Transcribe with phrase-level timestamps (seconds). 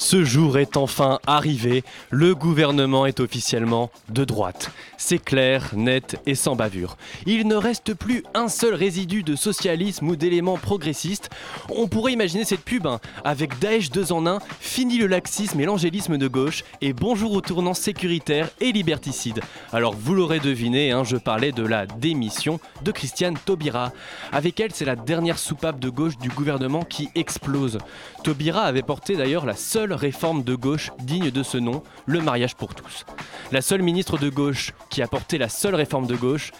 [0.00, 1.84] ce jour est enfin arrivé.
[2.08, 4.70] Le gouvernement est officiellement de droite.
[4.96, 6.96] C'est clair, net et sans bavure.
[7.26, 11.28] Il ne reste plus un seul résidu de socialisme ou d'éléments progressistes.
[11.68, 15.66] On pourrait imaginer cette pub hein, avec Daesh 2 en 1, fini le laxisme et
[15.66, 19.42] l'angélisme de gauche et bonjour au tournant sécuritaire et liberticide.
[19.70, 23.92] Alors vous l'aurez deviné, hein, je parlais de la démission de Christiane Taubira.
[24.32, 27.76] Avec elle, c'est la dernière soupape de gauche du gouvernement qui explose.
[28.24, 32.54] Taubira avait porté d'ailleurs la seule réforme de gauche digne de ce nom, le mariage
[32.54, 33.04] pour tous.
[33.52, 36.52] La seule ministre de gauche qui a porté la seule réforme de gauche,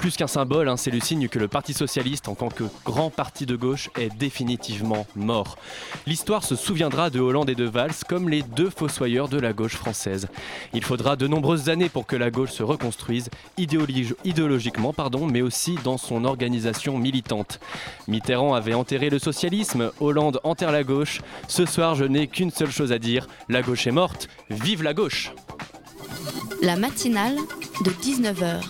[0.00, 3.10] plus qu'un symbole, hein, c'est le signe que le Parti socialiste, en tant que grand
[3.10, 5.58] parti de gauche, est définitivement mort.
[6.06, 9.76] L'histoire se souviendra de Hollande et de Valls comme les deux fossoyeurs de la gauche
[9.76, 10.28] française.
[10.72, 13.28] Il faudra de nombreuses années pour que la gauche se reconstruise,
[13.58, 17.60] idéologi- idéologiquement, pardon, mais aussi dans son organisation militante.
[18.08, 21.20] Mitterrand avait enterré le socialisme, Hollande enterre la gauche.
[21.46, 24.94] Ce soir, je n'ai qu'une seule chose à dire, la gauche est morte, vive la
[24.94, 25.32] gauche
[26.62, 27.36] La matinale
[27.84, 28.60] de 19h,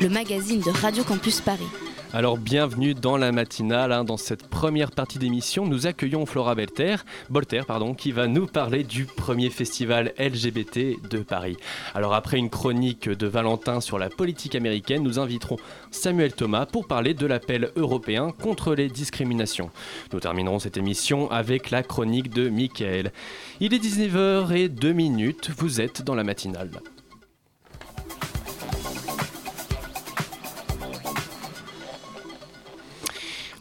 [0.00, 1.68] le magazine de Radio Campus Paris.
[2.14, 4.02] Alors bienvenue dans la matinale, hein.
[4.02, 9.04] dans cette première partie d'émission, nous accueillons Flora Bolter pardon, qui va nous parler du
[9.04, 11.58] premier festival LGBT de Paris.
[11.94, 15.58] Alors après une chronique de Valentin sur la politique américaine, nous inviterons
[15.90, 19.70] Samuel Thomas pour parler de l'appel européen contre les discriminations.
[20.14, 23.12] Nous terminerons cette émission avec la chronique de Michael.
[23.60, 26.70] Il est 19h et 2 minutes, vous êtes dans la matinale.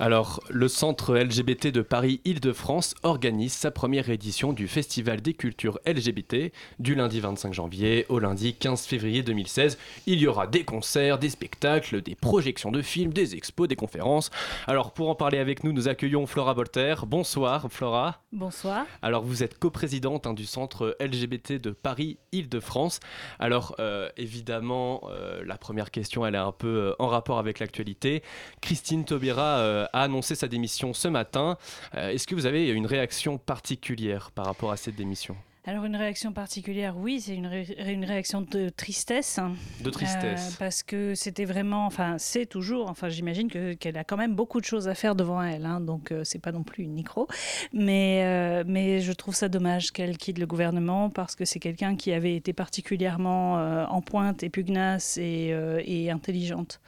[0.02, 6.54] Alors, le centre LGBT de Paris-Île-de-France organise sa première édition du Festival des cultures LGBT
[6.80, 9.78] du lundi 25 janvier au lundi 15 février 2016.
[10.06, 14.32] Il y aura des concerts, des spectacles, des projections de films, des expos, des conférences.
[14.68, 16.96] Alors, pour en parler avec nous, nous accueillons Flora Bolter.
[17.06, 18.24] Bonsoir, Flora.
[18.32, 18.86] Bonsoir.
[19.02, 23.02] Alors, vous êtes coprésidente hein, du centre LGBT de Paris-Île-de-France.
[23.38, 27.60] Alors, euh, évidemment, euh, la première question, elle est un peu euh, en rapport avec
[27.60, 28.24] l'actualité.
[28.62, 31.58] Christine Taubira a annoncé sa démission ce matin.
[31.96, 35.36] Euh, Est-ce que vous avez une réaction particulière par rapport à cette démission?
[35.70, 39.40] Alors une réaction particulière, oui, c'est une, ré- une réaction de tristesse.
[39.84, 40.54] De tristesse.
[40.54, 44.34] euh, parce que c'était vraiment, enfin c'est toujours, enfin j'imagine que- qu'elle a quand même
[44.34, 46.94] beaucoup de choses à faire devant elle, hein, donc euh, c'est pas non plus une
[46.94, 47.28] micro.
[47.72, 51.96] Mais, euh, mais je trouve ça dommage qu'elle quitte le gouvernement parce que c'est quelqu'un
[51.96, 55.56] qui avait été particulièrement euh, en pointe et pugnace et,
[55.86, 56.82] et intelligente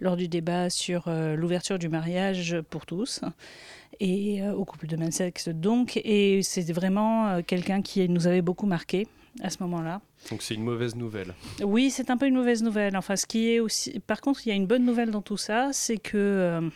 [0.00, 1.04] lors du débat sur
[1.36, 3.20] l'ouverture du mariage pour tous
[4.00, 8.26] et euh, au couple de même sexe donc et c'est vraiment euh, quelqu'un qui nous
[8.26, 9.06] avait beaucoup marqué
[9.40, 10.00] à ce moment-là.
[10.30, 11.34] Donc c'est une mauvaise nouvelle.
[11.62, 12.96] Oui, c'est un peu une mauvaise nouvelle.
[12.96, 15.36] Enfin, ce qui est aussi, par contre, il y a une bonne nouvelle dans tout
[15.36, 16.68] ça, c'est que euh,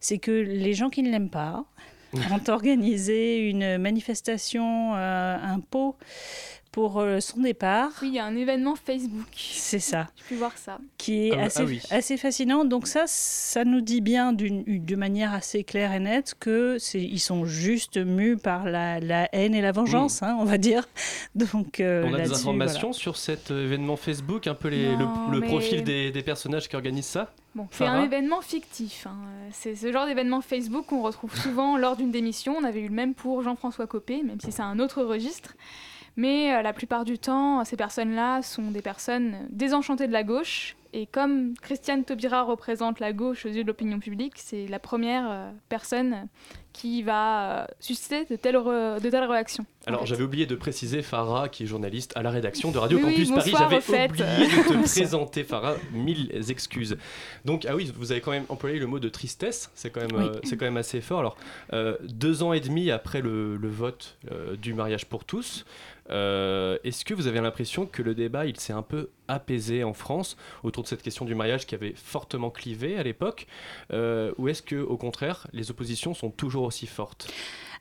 [0.00, 1.64] c'est que les gens qui ne l'aiment pas
[2.14, 5.96] ont organisé une manifestation, euh, un pot
[6.72, 7.90] pour euh, son départ.
[8.02, 9.26] Oui, il y a un événement Facebook.
[9.34, 10.78] C'est ça, J'ai pu voir ça.
[10.98, 11.80] qui est Ah, assez, ah oui.
[11.90, 12.64] assez fascinant.
[12.64, 17.00] Donc ça, ça nous dit bien d'une de manière assez claire et nette que c'est
[17.02, 20.86] ils sont juste mus par la, la haine et la vengeance, hein, on va dire.
[21.34, 24.96] Donc euh, On a des informations sur cet euh, événement Facebook, un peu les- le-
[24.98, 27.32] Non, le, mais- profil des, des personnages qui organisent ça?
[27.54, 29.06] Bon, c'est un événement fictif.
[29.06, 29.16] hein.
[29.50, 32.54] C'est ce genre d'événement Facebook qu'on retrouve souvent lors d'une démission.
[32.60, 35.54] On avait eu le même pour Jean-François Copé, même si c'est un autre registre.
[36.16, 40.76] Mais euh, la plupart du temps, ces personnes-là sont des personnes désenchantées de la gauche.
[40.92, 45.30] Et comme Christiane Taubira représente la gauche aux yeux de l'opinion publique, c'est la première
[45.30, 46.26] euh, personne
[46.72, 49.66] qui va euh, susciter de telles, re- de telles réactions.
[49.84, 50.06] en Alors fait.
[50.06, 53.12] j'avais oublié de préciser Farah, qui est journaliste à la rédaction de Radio Oui, oui,
[53.28, 53.52] Campus Paris.
[53.58, 56.96] J'avais oublié de te présenter Farah, mille excuses.
[57.44, 60.16] Donc ah oui, vous avez quand même employé le mot de tristesse, c'est quand même
[60.18, 60.28] Oui.
[60.34, 61.18] euh, c'est quand même assez fort.
[61.20, 61.36] Alors
[61.74, 65.64] euh, deux ans et demi après le, le vote euh, du mariage pour tous,
[66.10, 69.92] euh, est-ce que vous avez l'impression que le débat il s'est un peu apaisé en
[69.92, 73.46] France autour de cette question du mariage qui avait fortement clivé à l'époque,
[73.92, 77.28] euh, ou est-ce que au contraire les oppositions sont toujours aussi fortes?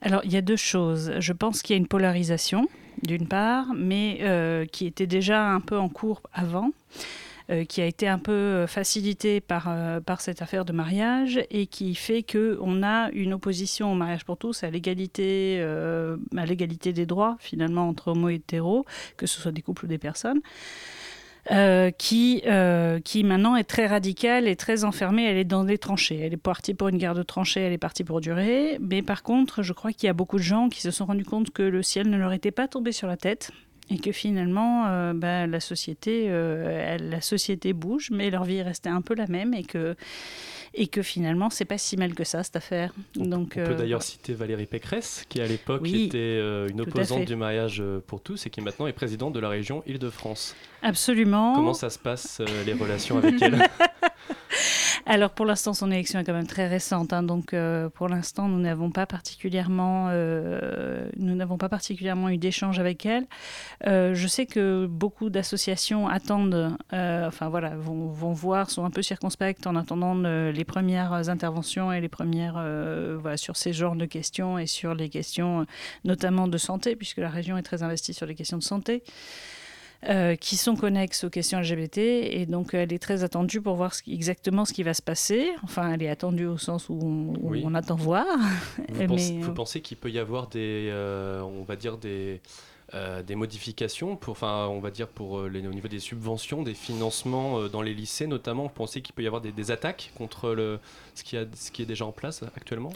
[0.01, 1.13] Alors, il y a deux choses.
[1.19, 2.67] Je pense qu'il y a une polarisation,
[3.01, 6.71] d'une part, mais euh, qui était déjà un peu en cours avant.
[7.69, 9.69] Qui a été un peu facilité par,
[10.05, 14.37] par cette affaire de mariage et qui fait qu'on a une opposition au mariage pour
[14.37, 18.85] tous, à l'égalité, à l'égalité des droits finalement entre homo et hétéro,
[19.17, 20.41] que ce soit des couples ou des personnes.
[21.51, 25.25] Euh, qui, euh, qui maintenant est très radicale et très enfermée.
[25.25, 26.19] Elle est dans des tranchées.
[26.19, 28.79] Elle est partie pour une guerre de tranchées, elle est partie pour durer.
[28.81, 31.23] Mais par contre, je crois qu'il y a beaucoup de gens qui se sont rendus
[31.23, 33.51] compte que le ciel ne leur était pas tombé sur la tête
[33.89, 38.89] et que finalement euh, bah, la société la société bouge mais leur vie est restée
[38.89, 39.95] un peu la même et que
[40.75, 42.93] et que finalement c'est pas si mal que ça cette affaire.
[43.15, 47.25] Donc, on peut euh, d'ailleurs citer Valérie Pécresse qui à l'époque était euh, une opposante
[47.25, 50.55] du mariage euh, pour tous et qui maintenant est présidente de la région Île-de-France.
[50.81, 51.55] Absolument.
[51.55, 53.57] Comment ça se passe les relations avec elle?
[55.07, 58.47] Alors pour l'instant, son élection est quand même très récente, hein, donc euh, pour l'instant,
[58.47, 63.27] nous n'avons pas particulièrement, euh, nous n'avons pas particulièrement eu d'échanges avec elle.
[63.85, 69.67] Euh, je sais que beaucoup d'associations attendent, enfin voilà, vont, voir, sont un peu circonspectes
[69.67, 72.53] en attendant les premières interventions et les premières,
[73.19, 75.67] voilà, sur ces genres de questions et sur les questions
[76.03, 79.03] notamment de santé, puisque la région est très investie sur les questions de santé.
[80.07, 81.97] Euh, qui sont connexes aux questions LGBT.
[81.97, 85.51] Et donc, elle est très attendue pour voir exactement ce qui va se passer.
[85.63, 88.25] Enfin, elle est attendue au sens où on, attend voir.
[88.89, 92.41] Vous, pensez, vous pensez qu'il peut y avoir des, euh, on va dire des
[92.93, 96.61] euh, des modifications pour, enfin, on va dire pour euh, les, au niveau des subventions,
[96.61, 98.63] des financements euh, dans les lycées notamment.
[98.63, 100.79] Vous pensez qu'il peut y avoir des, attaques contre le,
[101.15, 102.91] ce, qui est déjà en place actuellement?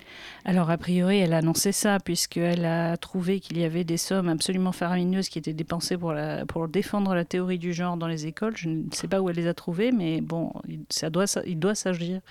[0.46, 4.30] Alors a priori, elle a annoncé ça puisqu'elle a trouvé qu'il y avait des sommes
[4.30, 6.14] absolument faramineuses qui étaient dépensées pour,
[6.48, 8.56] pour défendre la théorie du genre dans les écoles.
[8.58, 10.52] Je ne sais pas où elle les a trouvées, mais bon,
[10.90, 12.22] ça doit, il doit s'agir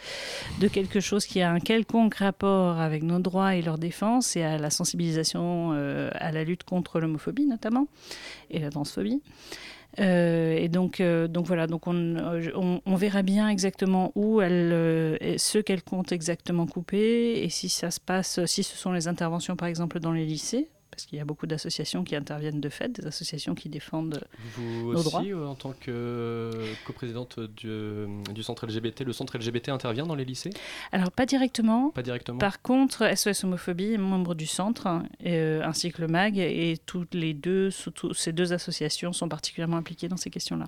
[0.60, 4.42] de quelque chose qui a un quelconque rapport avec nos droits et leur défense et
[4.42, 5.72] à la sensibilisation
[6.12, 7.88] à la lutte contre l'homophobie notamment,
[8.50, 9.20] et la transphobie.
[10.00, 15.58] Euh, et donc, euh, voilà, donc on, on, verra bien exactement où elle, euh, ce
[15.58, 19.66] qu'elle compte exactement couper et si ça se passe, si ce sont les interventions par
[19.66, 20.68] exemple dans les lycées,
[20.98, 24.24] parce qu'il y a beaucoup d'associations qui interviennent de fait, des associations qui défendent
[24.56, 25.20] Vous nos droits.
[25.20, 26.50] aussi, en tant que
[26.88, 28.04] coprésidente du,
[28.34, 30.50] du, centre LGBT, le centre LGBT intervient dans les lycées?
[30.90, 31.90] Alors pas directement.
[31.90, 32.38] Pas directement.
[32.38, 34.88] Par contre, SOS Homophobie est membre du centre,
[35.24, 39.76] euh, ainsi que le MAG, et toutes les deux, surtout, ces deux associations sont particulièrement
[39.76, 40.66] impliquées dans ces questions-là.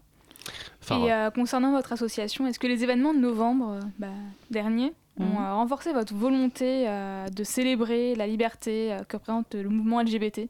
[0.91, 4.08] Et euh, concernant votre association, est-ce que les événements de novembre euh, bah,
[4.50, 5.37] dernier ont mhm.
[5.37, 6.87] euh, renforcé votre volonté
[7.31, 10.49] de célébrer la liberté que représente le mouvement LGBT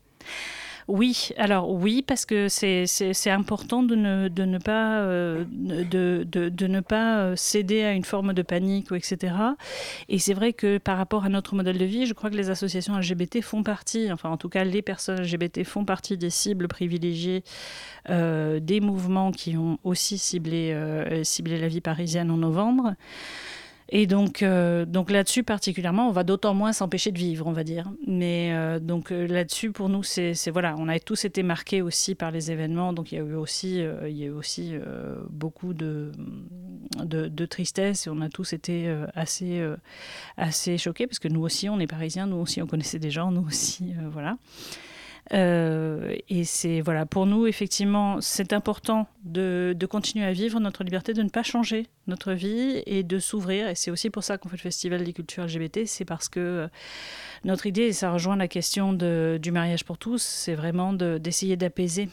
[0.90, 8.04] oui, alors oui, parce que c'est important de ne, pas, ne pas céder à une
[8.04, 9.34] forme de panique, etc.
[10.08, 12.50] Et c'est vrai que par rapport à notre modèle de vie, je crois que les
[12.50, 16.68] associations LGBT font partie, enfin en tout cas les personnes LGBT font partie des cibles
[16.68, 17.44] privilégiées
[18.08, 20.76] des mouvements qui ont aussi ciblé,
[21.22, 22.94] ciblé la vie parisienne en novembre.
[23.92, 27.64] Et donc, euh, donc là-dessus particulièrement, on va d'autant moins s'empêcher de vivre, on va
[27.64, 27.90] dire.
[28.06, 32.14] Mais euh, donc euh, là-dessus, pour nous, c'est voilà, on a tous été marqués aussi
[32.14, 32.92] par les événements.
[32.92, 34.74] Donc il y a eu aussi, il y a eu aussi
[35.28, 36.12] beaucoup de,
[37.02, 39.64] de, de, tristesse et on a tous été assez,
[40.36, 43.32] assez choqués parce que nous aussi, on est parisiens, nous aussi, on connaissait des gens,
[43.32, 44.36] nous aussi, voilà.
[45.32, 50.82] Euh, et c'est voilà, pour nous, effectivement, c'est important de, de, continuer à vivre notre
[50.82, 53.68] liberté, de ne pas changer notre vie et de s'ouvrir.
[53.68, 55.86] Et c'est aussi pour ça qu'on fait le Festival des cultures LGBT.
[55.86, 56.68] C'est parce que euh,
[57.44, 61.56] notre idée, et ça rejoint la question de, du mariage pour tous, c'est vraiment d'essayer
[61.56, 62.08] d'apaiser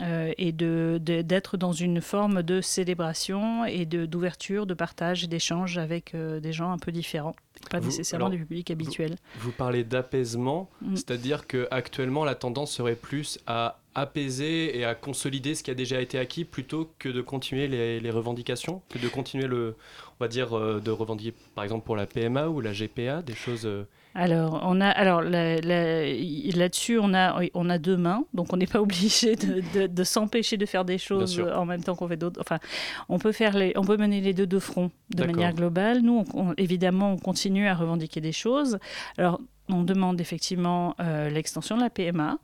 [0.00, 5.78] euh, et d'être de, d'être dans une forme de célébration et d'ouverture, de, partage, d'échange
[5.78, 7.34] avec des gens un peu différents
[7.70, 9.16] pas nécessairement du public habituel.
[9.40, 10.96] Vous, parlez d'apaisement, mm.
[10.96, 15.74] c'est-à-dire que actuellement la tendance serait plus à apaiser et à consolider ce qui a
[15.74, 19.76] déjà été acquis plutôt que de continuer les, les revendications, que de continuer le,
[20.18, 23.34] on va dire, euh, de revendiquer par exemple pour la PMA ou la GPA, des
[23.34, 23.66] choses.
[23.66, 28.66] Euh, alors, on a, alors là-dessus, on a, on a deux mains, donc on n'est
[28.66, 32.40] pas obligé de, de, s'empêcher de faire des choses en même temps qu'on fait d'autres.
[32.40, 32.58] Enfin,
[33.08, 36.00] on peut faire les, on peut mener les deux de front de manière globale.
[36.00, 36.24] Nous,
[36.56, 38.78] évidemment, on continue à revendiquer des choses.
[39.18, 42.38] Alors, on demande effectivement euh, l'extension de la PMA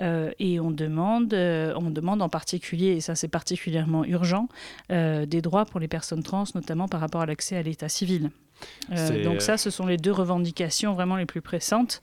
[0.00, 4.48] euh, et on demande, euh, on demande en particulier, et ça c'est particulièrement urgent,
[4.90, 8.30] des droits pour les personnes trans, notamment par rapport à l'accès à l'état civil.
[9.24, 12.00] donc ça, ce sont les deux revendications vraiment les plus pressantes.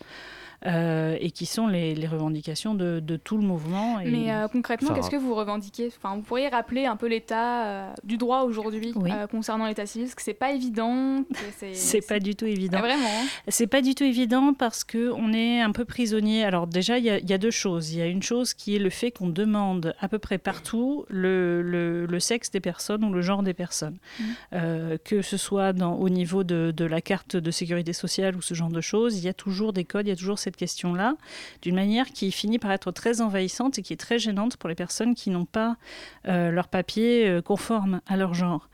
[0.68, 4.00] Euh, et qui sont les, les revendications de, de, tout le mouvement.
[4.00, 4.12] Et...
[4.12, 5.92] Mais euh, concrètement, enfin, qu'est-ce que vous revendiquez?
[5.98, 9.12] Enfin, Vous pourriez rappeler un peu l'état euh, du droit aujourd'hui oui.
[9.12, 11.24] Euh, concernant l'état civil, parce que c'est pas évident.
[11.74, 12.78] C'est pas du tout évident.
[12.80, 13.28] Ah, vraiment hein.
[13.48, 16.44] C'est pas du tout évident parce qu'on est un peu prisonnier.
[16.44, 17.92] Alors déjà, il y, y, a deux choses.
[17.92, 21.06] Il y a une chose qui est le fait qu'on demande à peu près partout
[21.10, 23.98] le, le, le, sexe des personnes ou le genre des personnes.
[24.20, 24.98] Mmh.
[25.04, 28.54] que ce soit dans, au niveau de, de la carte de sécurité sociale ou ce
[28.54, 31.16] genre de choses, il y a toujours des codes, il y a toujours cette question-là,
[31.62, 34.76] d'une manière qui finit par être très envahissante et qui est très gênante pour les
[34.76, 35.78] personnes qui n'ont pas
[36.28, 38.68] euh, leur papier euh, conforme à leur genre.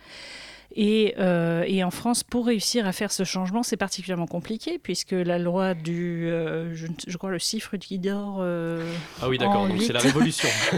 [0.76, 5.14] Et, euh, et, en France, pour réussir à faire ce changement, c'est particulièrement compliqué, puisque
[5.14, 8.38] la loi du, euh, je, je, crois, le cifre qui dort.
[8.42, 8.88] Euh,
[9.22, 10.48] ah oui, d'accord, donc c'est la révolution.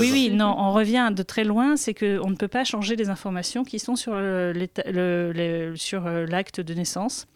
[0.00, 3.10] oui, oui, non, on revient de très loin, c'est qu'on ne peut pas changer les
[3.10, 4.90] informations qui sont sur l'acte
[6.60, 7.26] de naissance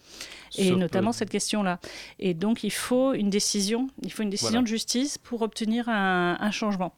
[0.57, 1.17] et notamment peu.
[1.17, 1.79] cette question-là.
[2.19, 4.63] Et donc, il faut une décision, il faut une décision voilà.
[4.63, 6.95] de justice pour obtenir un, un changement.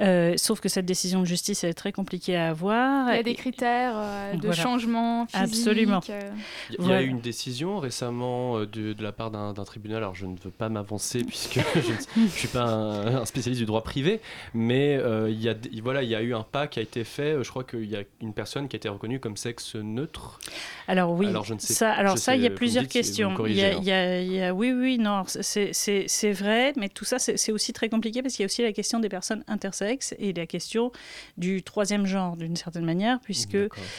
[0.00, 3.12] Euh, sauf que cette décision de justice est très compliquée à avoir.
[3.12, 4.62] Il y a des critères euh, de voilà.
[4.62, 5.44] changement physique.
[5.44, 6.00] Absolument.
[6.08, 6.30] Euh...
[6.70, 7.02] Il y a voilà.
[7.02, 9.98] eu une décision récemment de, de la part d'un tribunal.
[9.98, 13.66] Alors je ne veux pas m'avancer puisque je ne suis pas un, un, spécialiste du
[13.66, 14.20] droit privé,
[14.54, 17.04] mais euh, il, y a, voilà, il y a eu un pas qui a été
[17.04, 17.42] fait.
[17.42, 20.38] Je crois qu'il y a une personne qui a été reconnue comme sexe neutre.
[20.86, 22.88] Alors oui, alors, je ne sais, ça, alors je ça, sais, il y a plusieurs
[22.88, 23.34] questions.
[23.46, 23.78] Il y a, hein.
[23.78, 27.52] il y a, il y a, oui, oui, non, c'est vrai, mais tout ça, c'est
[27.52, 30.46] aussi très compliqué parce qu'il y a aussi la question des personnes intersexes et la
[30.46, 30.92] question
[31.36, 33.56] du troisième genre, d'une certaine manière, puisque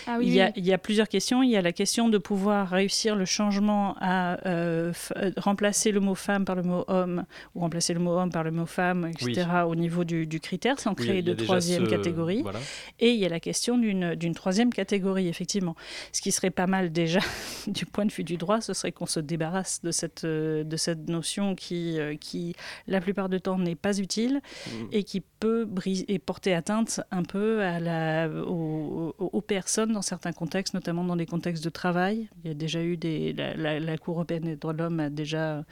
[0.08, 0.52] ah, oui, il, y a, oui.
[0.56, 1.44] il, y a, plusieurs questions.
[1.44, 4.92] Il y a la question de pouvoir réussir le changement à euh,
[5.38, 8.52] remplacer le mot femme par le mot homme ou remplacer le mot homme par le
[8.52, 9.48] mot femme, etc.
[9.50, 9.62] Oui.
[9.68, 11.90] au niveau du, du critère, sans créer de troisième ce...
[11.90, 12.42] catégorie.
[12.42, 12.60] Voilà.
[13.00, 15.76] Et il y a la question d'une troisième catégorie, effectivement.
[16.12, 17.20] Ce qui serait pas mal déjà
[17.68, 21.08] du point de vue du droit, ce serait qu'on se débarrasse de cette, de cette
[21.08, 22.56] notion qui, qui,
[22.88, 24.72] la plupart du temps, n'est pas utile mmh.
[24.92, 30.02] et qui peut briser et porter atteinte un peu à la, aux, aux, personnes dans
[30.02, 32.30] certains contextes, notamment dans des contextes de travail.
[32.44, 33.34] Il y a déjà eu des.
[33.34, 35.64] La, la, la Cour européenne des droits de l'homme a déjà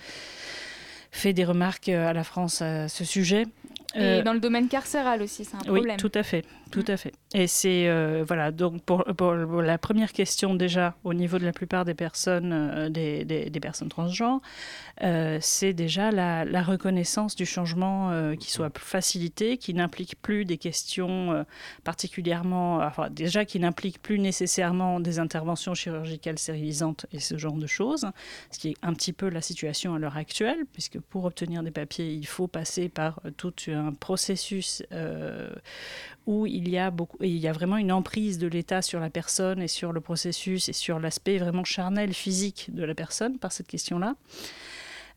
[1.12, 3.45] fait des remarques à la France à ce sujet.
[3.95, 5.95] Et euh, dans le domaine carcéral aussi, c'est un problème.
[5.95, 7.13] Oui, tout à fait, tout à fait.
[7.34, 11.84] Et c'est euh, voilà donc pour, la première question déjà au niveau de la plupart
[11.84, 14.39] des personnes, euh, des, personnes transgenres,
[15.03, 21.46] euh, c'est déjà la, reconnaissance du changement qui soit facilité, qui n'implique plus des questions
[21.84, 27.67] particulièrement, enfin déjà qui n'implique plus nécessairement des interventions chirurgicales stérilisantes et ce genre de
[27.67, 28.07] choses,
[28.51, 31.72] ce qui est un petit peu la situation à l'heure actuelle, puisque pour obtenir des
[31.72, 34.84] papiers, il faut passer par tout un processus
[36.27, 39.10] où il y, a beaucoup, il y a vraiment une emprise de l'État sur la
[39.10, 43.51] personne et sur le processus et sur l'aspect vraiment charnel, physique de la personne par
[43.51, 44.15] cette question-là.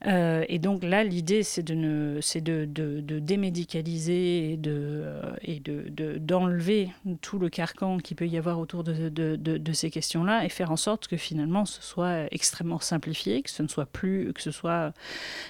[0.07, 4.73] Euh, et donc là, l'idée, c'est de, ne, de, de, de, démédicaliser et de,
[5.05, 6.91] euh, et de, d'enlever
[7.21, 11.07] tout le carcan qui peut y avoir autour de, ces questions-là et faire en sorte
[11.07, 14.93] que finalement ce soit extrêmement simplifié, que ce ne soit plus, que ce soit,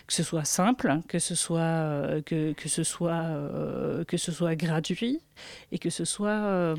[0.06, 4.56] que ce soit simple, que ce soit, que, que ce soit, euh, que ce soit
[4.56, 5.20] gratuit
[5.72, 6.74] et que ce soit, euh,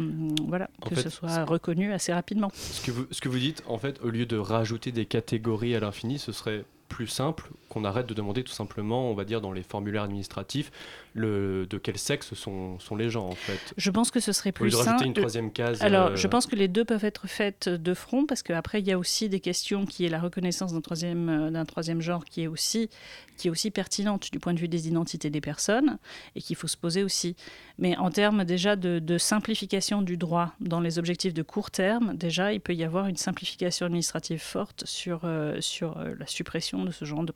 [0.48, 2.52] voilà, en que fait, ce soit reconnu assez rapidement.
[2.54, 5.76] Ce que, vous, ce que vous dites, en fait, au lieu de rajouter des catégories
[5.76, 9.40] à l'infini, ce serait plus simple qu'on arrête de demander tout simplement, on va dire,
[9.40, 10.72] dans les formulaires administratifs,
[11.14, 13.74] le, de quel sexe sont, sont les gens en fait.
[13.78, 14.86] Je pense que ce serait plus simple.
[14.86, 15.06] simple.
[15.06, 15.82] une troisième case.
[15.82, 16.16] Alors, euh...
[16.16, 18.98] je pense que les deux peuvent être faites de front parce qu'après il y a
[18.98, 22.90] aussi des questions qui est la reconnaissance d'un troisième d'un troisième genre qui est aussi
[23.38, 25.98] qui est aussi pertinente du point de vue des identités des personnes
[26.36, 27.36] et qu'il faut se poser aussi.
[27.80, 32.16] Mais en termes déjà de, de, simplification du droit dans les objectifs de court terme,
[32.16, 36.92] déjà il peut y avoir une simplification administrative forte sur euh, sur la suppression de
[36.92, 37.32] ce genre de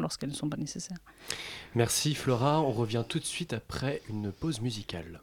[0.00, 0.98] lorsqu'elles ne sont pas nécessaires.
[1.74, 5.20] Merci Flora, on revient tout de suite après une pause musicale.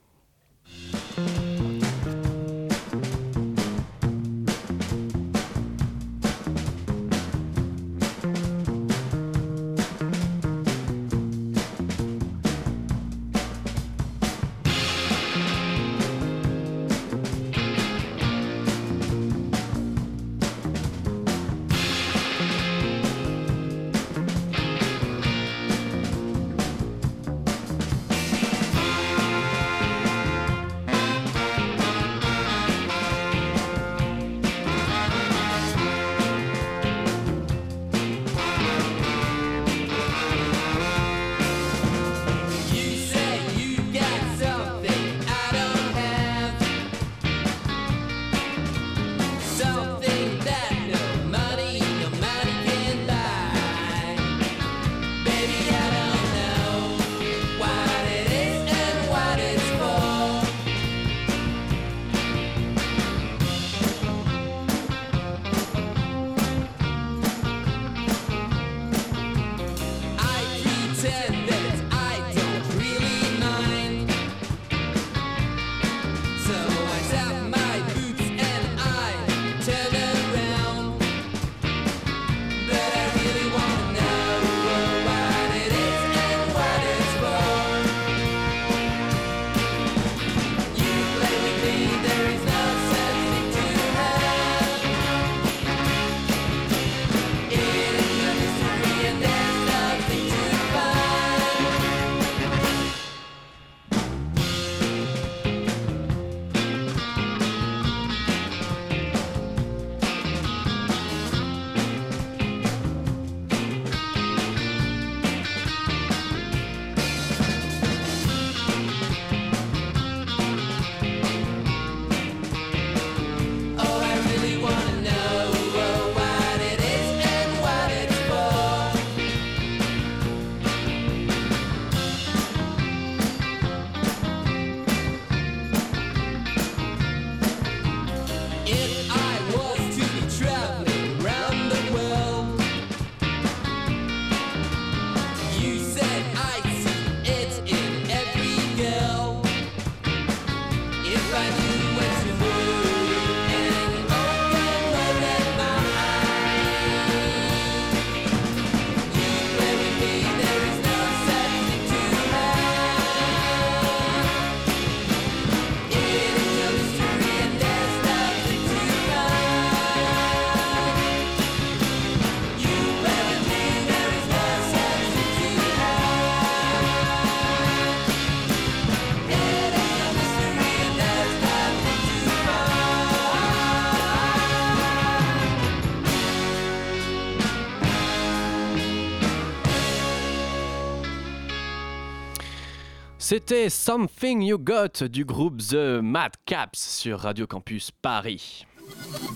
[193.28, 198.68] C'était Something You Got du groupe The Mad Caps sur Radio Campus Paris.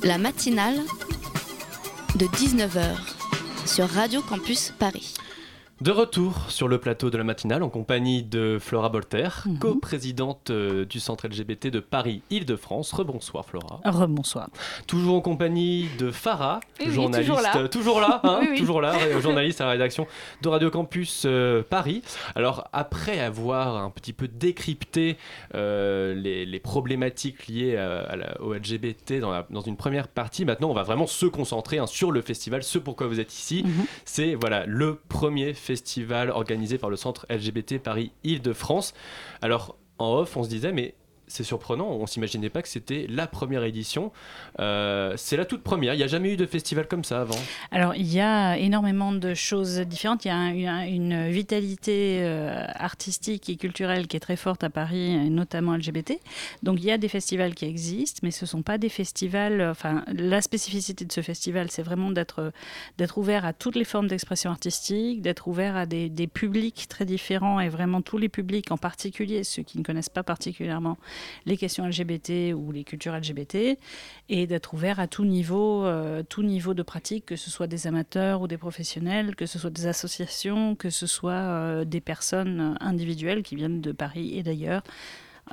[0.04, 0.82] La matinale
[2.14, 2.96] de 19h
[3.66, 5.16] sur Radio Campus Paris.
[5.82, 9.60] De retour sur le plateau de la matinale en compagnie de Flora Bolter, Mhm.
[9.60, 12.92] coprésidente euh, du centre LGBT de Paris-Île-de-France.
[12.92, 13.80] Rebonsoir Flora.
[13.86, 14.50] Rebonsoir.
[14.88, 17.30] Toujours en compagnie de Farah, oui, journaliste.
[17.30, 17.56] toujours là.
[17.56, 18.58] euh, toujours là, hein, Oui, oui.
[18.58, 20.06] toujours là, euh, journaliste à la rédaction
[20.42, 22.02] de Radio Campus euh, Paris.
[22.36, 25.16] Alors, après avoir un petit peu décrypté
[25.56, 30.10] euh, les, les problématiques liées à- à la- au LGBT dans, la- dans une première
[30.10, 33.32] partie, maintenant on va vraiment se concentrer hein, sur le festival, ce pourquoi vous êtes
[33.34, 33.64] ici.
[33.66, 33.86] Mhm.
[34.04, 35.69] C'est voilà le premier festival
[36.32, 38.94] organisé par le centre LGBT Paris Île-de-France.
[39.42, 40.96] Alors en off, on se disait mais
[41.30, 44.12] c'est surprenant, on s'imaginait pas que c'était la première édition.
[44.60, 45.94] Euh, c'est la toute première.
[45.94, 47.38] Il n'y a jamais eu de festival comme ça avant.
[47.72, 50.26] Alors, il y a énormément de choses différentes.
[50.26, 54.64] Il y a un- un- une vitalité euh, artistique et culturelle qui est très forte
[54.64, 56.20] à Paris, notamment LGBT.
[56.64, 59.62] Donc, il y a des festivals qui existent, mais ce ne sont pas des festivals.
[59.62, 62.52] euh, Enfin, la spécificité de ce festival, c'est vraiment d'être
[63.18, 67.70] ouvert à toutes les formes d'expression artistique, d'être ouvert à des publics très différents et
[67.70, 70.98] vraiment tous les publics, en particulier ceux qui ne connaissent pas particulièrement
[71.46, 73.78] les questions LGBT ou les cultures LGBT,
[74.30, 77.88] et d'être ouvert à tout niveau, euh, tout niveau de pratique, que ce soit des
[77.88, 82.78] amateurs ou des professionnels, que ce soit des associations, que ce soit euh, des personnes
[82.80, 84.84] individuelles qui viennent de Paris et d'ailleurs,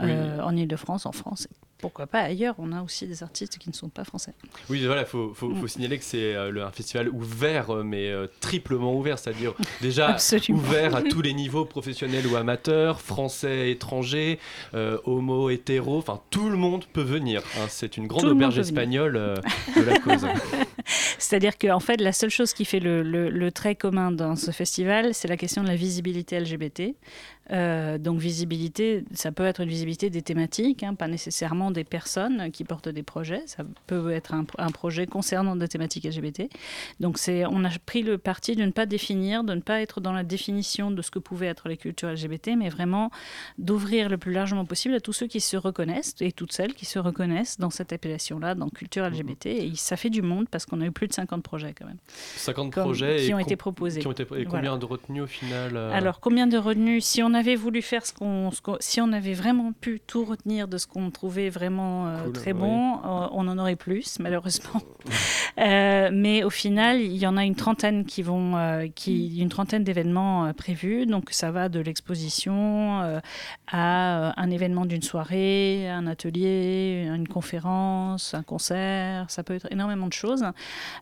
[0.02, 1.48] euh, en Ile-de-France, en France.
[1.78, 4.32] Pourquoi pas ailleurs On a aussi des artistes qui ne sont pas français.
[4.70, 5.60] Oui, voilà, faut, faut, Mm.
[5.60, 10.08] faut signaler que c'est euh, un festival ouvert, euh, mais euh, triplement ouvert, c'est-à-dire déjà
[10.08, 10.58] Absolument.
[10.58, 14.38] ouvert à tous les niveaux professionnels ou amateurs, français, étrangers,
[14.74, 17.42] euh, homo, hétéro, enfin tout le monde peut venir.
[17.58, 17.66] hein.
[17.68, 19.36] C'est une grande Tout auberge espagnole euh,
[19.76, 20.26] de la cause.
[21.18, 24.50] C'est-à-dire qu'en fait, la seule chose qui fait le, le- le trait commun dans ce
[24.50, 26.94] festival, c'est la question de la visibilité LGBT.
[27.52, 32.50] Euh, donc visibilité, ça peut être une visibilité des thématiques, hein, pas nécessairement des personnes
[32.50, 33.42] qui portent des projets.
[33.46, 36.48] Ça peut être un, un projet concernant des thématiques LGBT.
[37.00, 40.00] Donc c'est, on a pris le parti de ne pas définir, de ne pas être
[40.00, 43.10] dans la définition de ce que pouvaient être les cultures LGBT, mais vraiment
[43.58, 46.84] d'ouvrir le plus largement possible à tous ceux qui se reconnaissent et toutes celles qui
[46.84, 49.46] se reconnaissent dans cette appellation-là, dans culture LGBT.
[49.46, 51.98] Et ça fait du monde parce qu'on a eu plus de 50 projets quand même
[52.36, 54.00] 50 comme- projets qui ont été proposés.
[54.00, 54.50] qui ont été- et Voilà.
[54.50, 57.00] combien de retenues au final euh, Alors, combien de retenues?
[57.00, 58.50] Si on avait voulu faire ce qu'on.
[58.80, 62.52] si on avait vraiment pu tout retenir de ce qu'on trouvait vraiment euh, Cool, très
[62.52, 64.80] bon, euh, on en aurait plus, malheureusement.
[65.58, 68.58] Euh, mais au final, il y en a une trentaine qui vont.
[68.58, 71.06] euh, qui, une trentaine d'événements prévus.
[71.06, 73.00] Donc, ça va de l'exposition
[73.72, 79.30] à un événement d'une soirée, un atelier, une conférence, un concert.
[79.30, 80.44] Ça peut être énormément de choses.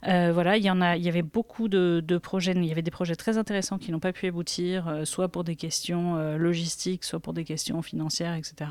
[0.05, 2.53] Voilà, il y en a, il y avait beaucoup de, de projets.
[2.53, 5.57] Il y avait des projets très intéressants qui n'ont pas pu aboutir, soit pour des
[5.57, 8.71] questions logistiques, soit pour des questions financières, etc.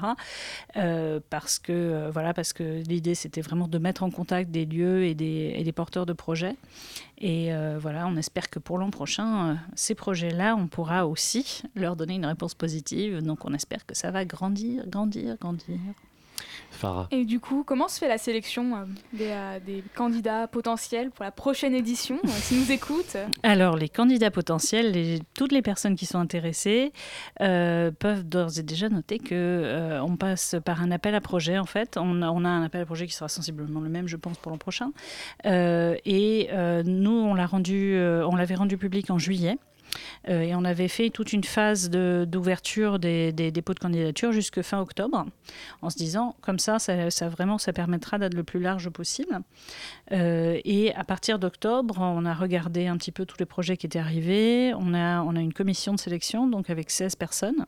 [0.78, 4.66] Euh, parce que euh, voilà, parce que l'idée c'était vraiment de mettre en contact des
[4.66, 6.56] lieux et des, et des porteurs de projets.
[7.20, 11.64] Et euh, voilà, on espère que pour l'an prochain, euh, ces projets-là, on pourra aussi
[11.76, 13.22] leur donner une réponse positive.
[13.22, 15.78] Donc on espère que ça va grandir, grandir, grandir.
[16.72, 17.08] Farah.
[17.12, 21.24] Et du coup, comment se fait la sélection euh, des, euh, des candidats potentiels pour
[21.24, 25.62] la prochaine édition euh, S'ils nous écoutent, euh, Alors, les candidats potentiels, les- toutes les
[25.62, 26.92] personnes qui sont intéressées
[27.42, 31.58] euh, peuvent d'ores et déjà noter que euh, on passe par un appel à projet.
[31.58, 34.08] En fait, on a, on a un appel à projet qui sera sensiblement le même,
[34.08, 34.92] je pense, pour l'an prochain.
[35.46, 39.58] Euh, et euh, nous, on l'a rendu, euh, on l'avait rendu public en juillet.
[40.30, 44.62] Euh, et on avait fait toute une phase d'ouverture des, des dépôts de candidature jusque
[44.62, 45.26] fin octobre,
[45.82, 49.42] en se disant comme ça, ça, ça vraiment, ça permettra d'être le plus large possible.
[50.14, 53.86] Euh, et à partir d'octobre, on a regardé un petit peu tous les projets qui
[53.88, 54.74] étaient arrivés.
[54.78, 57.66] On a, on a une commission de sélection, donc avec 16 personnes.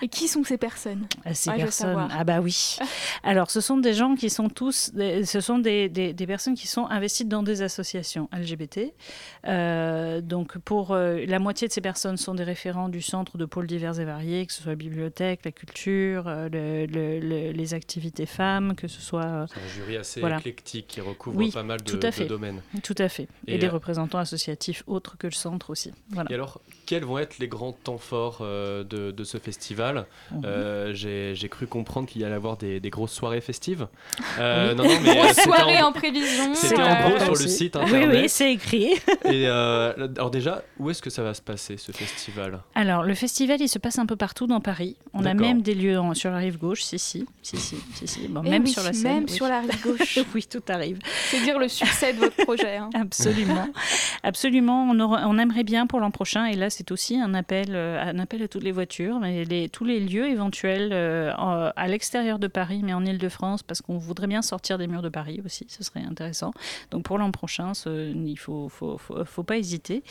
[0.00, 1.06] et qui sont ces personnes?
[1.26, 2.08] Euh, Ces Ah, personnes, savoir.
[2.16, 2.76] ah bah oui.
[3.22, 6.66] Alors, ce sont des gens qui sont tous, ce sont des, des, des personnes qui
[6.66, 8.92] sont investies dans des associations LGBT.
[9.48, 13.44] Euh, donc, pour euh, la moitié de ces personnes sont des référents du centre de
[13.44, 17.50] pôles divers et variés, que ce soit la bibliothèque, la culture, euh, le- le- le-
[17.52, 20.38] les activités femmes, que ce soit euh, C'est un jury assez Voilà.
[20.38, 22.24] éclectique qui recouvre Oui, pas mal de, tout à de fait.
[22.26, 22.62] domaines.
[22.82, 25.92] tout à fait, et, Et, des euh, représentants associatifs autres que le centre aussi.
[26.10, 26.30] Voilà.
[26.30, 26.60] Et alors,
[26.92, 30.42] quels vont être les grands temps forts euh, de, de ce festival Mhm.
[30.44, 33.86] Euh, J'ai cru comprendre qu'il y allait avoir des, des grosses soirées festives.
[34.38, 36.54] Euh, Non, non, mais euh, Grosse c'était soirée en, en prévision.
[36.54, 38.22] c'était en gros sur le site Oui, internet.
[38.22, 38.92] oui, c'est écrit.
[39.24, 42.60] Et euh, alors déjà, où est-ce que ça va se passer ce festival?
[42.74, 44.96] Alors, le festival, il se passe un peu partout dans Paris.
[45.14, 48.06] On a même des lieux en- sur la rive gauche, si, si, si, si, si,
[48.06, 48.28] si.
[48.28, 49.14] Bon, eh même oui, sur la Seine.
[49.14, 49.34] Même oui.
[49.34, 50.18] sur la rive gauche.
[50.34, 50.98] oui, tout arrive.
[51.30, 52.76] C'est dire le succès de votre projet.
[52.76, 52.90] hein.
[52.94, 53.68] Absolument.
[54.22, 54.88] Absolument.
[54.90, 57.76] On, aura- on aimerait bien pour l'an prochain, et là, c'est c'est aussi un appel,
[57.76, 62.80] un appel à toutes les voitures, mais tous les lieux éventuels à l'extérieur de Paris,
[62.82, 66.02] mais en Ile-de-France, parce qu'on voudrait bien sortir des murs de Paris aussi, ce serait
[66.02, 66.50] intéressant.
[66.90, 70.02] Donc pour l'an prochain, il ne faut, pas hésiter.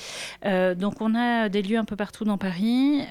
[0.46, 3.02] donc on a des lieux un peu partout dans Paris,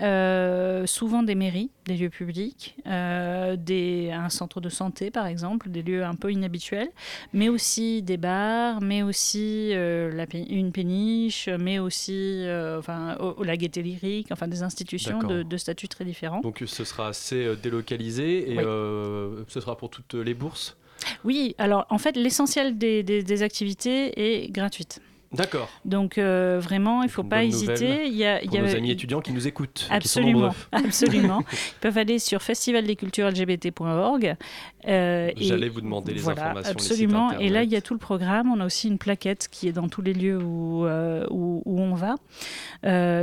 [0.87, 6.15] souvent des mairies, des lieux publics, un centre de santé par exemple, des lieux un
[6.15, 6.89] peu inhabituels,
[7.35, 14.29] mais aussi des bars, mais aussi une péniche, mais aussi euh, enfin, la gaieté lyrique,
[14.31, 16.41] enfin des institutions de, de, statut très différents.
[16.41, 20.77] Donc ce sera assez euh, délocalisé et euh, ce sera pour toutes les bourses?
[21.25, 25.01] Oui, alors en fait l'essentiel des, des activités est gratuite.
[25.33, 25.69] D'accord.
[25.85, 28.07] Donc euh, vraiment, il ne faut pas hésiter.
[28.07, 29.87] Il y a, y a nos amis étudiants qui nous écoutent.
[29.89, 31.45] Absolument, absolument.
[31.53, 34.37] Ils peuvent aller sur festivaldescultureslgbt.org.
[34.87, 36.73] Euh, J'allais vous demander les informations.
[36.73, 37.33] Absolument.
[37.39, 38.51] et là, il y a tout le programme.
[38.51, 41.95] On a aussi une plaquette qui est dans tous les lieux où, euh, où, on
[41.95, 42.17] va.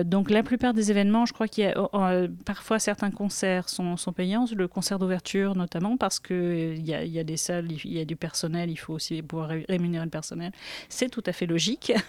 [0.03, 3.69] donc la plupart des événements, je crois qu'il y a oh, oh, parfois certains concerts
[3.69, 4.45] sont, sont payants.
[4.55, 8.05] Le concert d'ouverture notamment parce qu'il y a, y a des salles, il y a
[8.05, 8.69] du personnel.
[8.69, 10.51] Il faut aussi pouvoir rémunérer le personnel.
[10.89, 11.93] C'est tout à fait logique.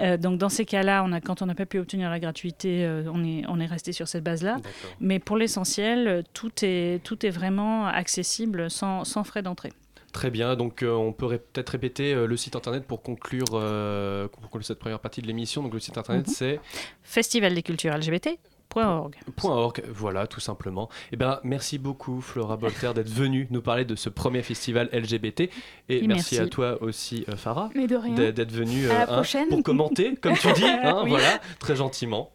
[0.00, 2.84] Euh, donc dans ces cas-là, on a, quand on n'a pas pu obtenir la gratuité,
[2.84, 4.58] euh, on, est, on est resté sur cette base-là.
[5.00, 9.72] Mais pour l'essentiel, tout est, tout est vraiment accessible sans, sans frais d'entrée.
[10.12, 14.64] Très bien, donc euh, on peut peut-être répéter le site internet pour conclure, pour conclure
[14.64, 15.62] cette première partie de l'émission.
[15.62, 16.34] Donc le site internet mhm.
[16.34, 16.60] c'est
[17.02, 18.38] Festival des cultures LGBT
[18.76, 19.16] .org.
[19.42, 20.88] .org, voilà, tout simplement.
[21.12, 25.50] Eh ben, merci beaucoup, Flora Bolter, d'être venue nous parler de ce premier festival LGBT.
[25.88, 30.64] Et, merci, à toi aussi, euh, Farah, d'être venue euh, pour commenter, comme tu dis,
[30.84, 32.30] hein, voilà, très gentiment.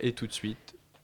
[0.00, 0.65] Et tout de suite,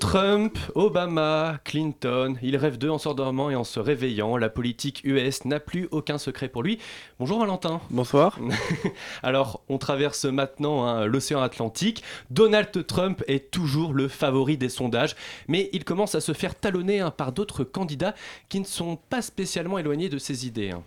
[0.00, 4.38] Trump, Obama, Clinton, il rêve d'eux en s'endormant et en se réveillant.
[4.38, 6.78] La politique US n'a plus aucun secret pour lui.
[7.20, 7.80] Bonjour Valentin.
[7.90, 8.38] Bonsoir.
[9.22, 12.02] Alors, on traverse maintenant hein, l'océan Atlantique.
[12.30, 15.14] Donald Trump est toujours le favori des sondages,
[15.48, 18.14] mais il commence à se faire talonner hein, par d'autres candidats
[18.48, 20.70] qui ne sont pas spécialement éloignés de ses idées.
[20.70, 20.82] Hein.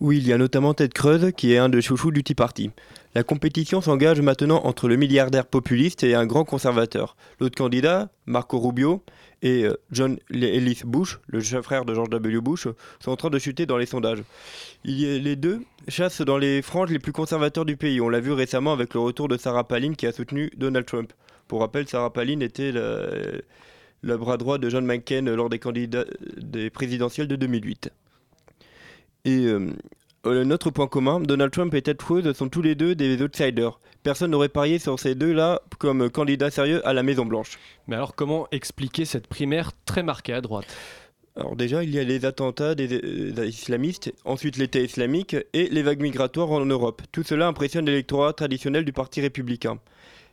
[0.00, 2.72] Oui, il y a notamment Ted Cruz, qui est un de chouchous du Tea Party.
[3.16, 7.16] La compétition s'engage maintenant entre le milliardaire populiste et un grand conservateur.
[7.40, 9.02] L'autre candidat, Marco Rubio,
[9.40, 12.42] et euh, John Ellis Bush, le frère de George W.
[12.42, 12.68] Bush,
[13.00, 14.22] sont en train de chuter dans les sondages.
[14.84, 18.02] les deux chassent dans les franges les plus conservateurs du pays.
[18.02, 21.10] On l'a vu récemment avec le retour de Sarah Palin qui a soutenu Donald Trump.
[21.48, 23.42] Pour rappel, Sarah Palin était le,
[24.18, 26.04] bras droit de John McCain lors des, candidats,
[26.36, 27.88] des présidentielles de 2008.
[29.24, 29.72] Et euh, euh,
[30.26, 33.78] notre point commun, Donald Trump et Ted Cruz sont tous les deux des outsiders.
[34.02, 37.58] Personne n'aurait parié sur ces deux-là comme candidats sérieux à la Maison Blanche.
[37.86, 40.66] Mais alors comment expliquer cette primaire très marquée à droite?
[41.36, 45.82] Alors déjà, il y a les attentats des, des, islamistes, ensuite l'État islamique et les
[45.82, 47.02] vagues migratoires en Europe.
[47.12, 49.78] Tout cela impressionne l'électorat traditionnel du Parti républicain.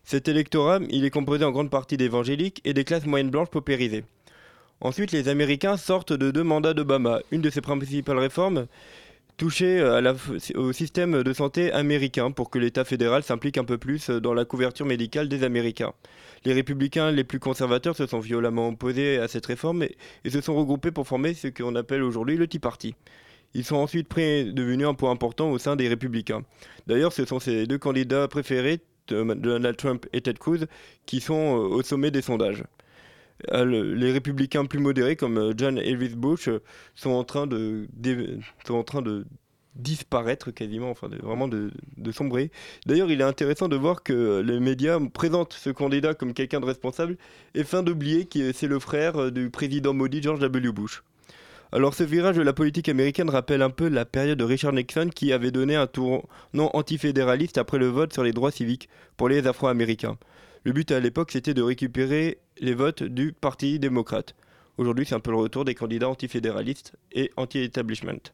[0.05, 4.05] Cet électorat, il est composé en grande partie d'évangéliques et des classes moyennes blanches paupérisées.
[4.81, 7.19] Ensuite, les Américains sortent de deux mandats d'Obama.
[7.31, 8.67] Une de ses principales réformes,
[9.37, 10.13] toucher euh,
[10.55, 14.33] au système de santé américain pour que l'État fédéral s'implique un peu plus euh, dans
[14.33, 15.93] la couverture médicale des Américains.
[16.45, 20.55] Les républicains les plus conservateurs se sont violemment opposés à cette réforme et, se sont
[20.55, 22.95] regroupés pour former ce qu'on appelle aujourd'hui le Tea Party.
[23.53, 26.43] Ils sont ensuite devenus un point important au sein des républicains.
[26.87, 30.65] D'ailleurs, ce sont ces deux candidats préférés, Donald Trump et Ted Cruz,
[31.05, 32.63] qui sont euh, au sommet des sondages.
[33.51, 36.61] Euh, les républicains plus modérés comme euh, John Elvis Bush euh,
[36.95, 37.87] sont en train de,
[39.75, 41.71] disparaître quasiment, enfin vraiment de,
[42.11, 42.51] sombrer.
[42.85, 46.65] D'ailleurs, il est intéressant de voir que les médias présentent ce candidat comme quelqu'un de
[46.65, 47.17] responsable
[47.55, 50.71] et fin d'oublier que c'est le frère du président maudit George W.
[50.71, 51.03] Bush.
[51.71, 55.09] Alors ce virage de la politique américaine rappelle un peu la période de Richard Nixon
[55.09, 59.27] qui avait donné un tour non antifédéraliste après le vote sur les droits civiques pour
[59.27, 60.19] les Afro-Américains.
[60.65, 64.33] Le but à l'époque, c'était de récupérer les votes du Parti démocrate.
[64.77, 68.31] Aujourd'hui, c'est un peu le retour des candidats antifédéralistes et anti-establishment.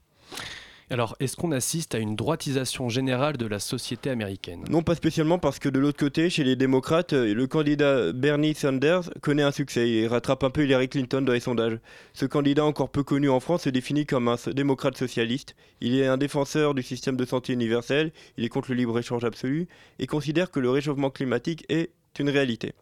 [0.92, 4.64] Alors, est-ce qu'on assiste à une droitisation générale de la société américaine?
[4.70, 9.10] Non, pas spécialement, parce que de l'autre côté, chez les démocrates, le candidat Bernie Sanders
[9.22, 11.80] connaît un succès et rattrape un peu Hillary Clinton dans les sondages.
[12.14, 15.56] Ce candidat encore peu connu en France se définit comme un démocrate socialiste.
[15.82, 19.68] Il est un défenseur du système de santé universel, il est contre le libre-échange absolu
[19.98, 22.74] et considère que le réchauffement climatique est une réalité.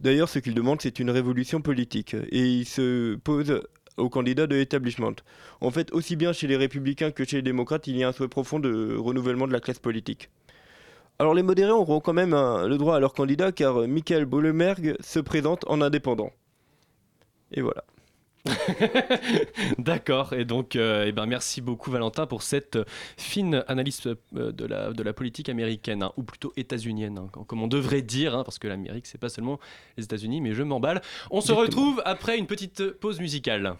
[0.00, 2.14] D'ailleurs, ce qu'il demande, c'est une révolution politique.
[2.30, 3.62] Et il se pose
[3.96, 5.12] au candidat de l'établissement.
[5.60, 8.12] En fait, aussi bien chez les républicains que chez les démocrates, il y a un
[8.12, 10.30] souhait profond de renouvellement de la classe politique.
[11.18, 15.18] Alors les modérés auront quand même le droit à leur candidat car Michael Bollemerg se
[15.18, 16.30] présente en indépendant.
[17.50, 17.82] Et voilà.
[19.78, 22.78] D'accord, et donc euh, eh ben, merci beaucoup Valentin pour cette
[23.16, 27.62] fine analyse euh, de, la, de la politique américaine, hein, ou plutôt états-unienne, hein, comme
[27.62, 29.58] on devrait dire, hein, parce que l'Amérique c'est pas seulement
[29.96, 31.02] les États-Unis, mais je m'emballe.
[31.30, 33.76] On se retrouve après une petite pause musicale.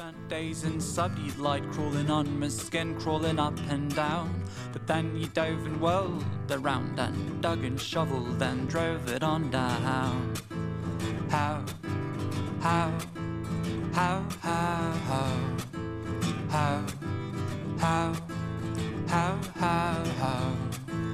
[0.00, 4.30] Spent days in subby light crawling on my skin, crawling up and down.
[4.72, 9.50] But then you dove and whirled around and dug and shoveled and drove it on
[9.50, 9.82] down.
[11.28, 11.64] How,
[12.62, 12.90] how,
[13.92, 15.36] how, how, how,
[16.48, 16.86] how,
[17.78, 18.14] how,
[19.08, 21.10] how, how, how, how, how, how,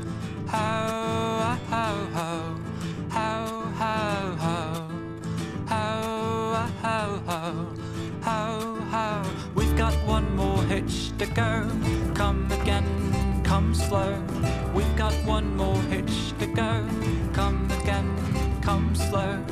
[10.07, 11.69] one more hitch to go.
[12.15, 14.23] Come again, come slow.
[14.73, 16.87] We've got one more hitch to go.
[17.33, 18.09] Come again,
[18.63, 19.45] come slow.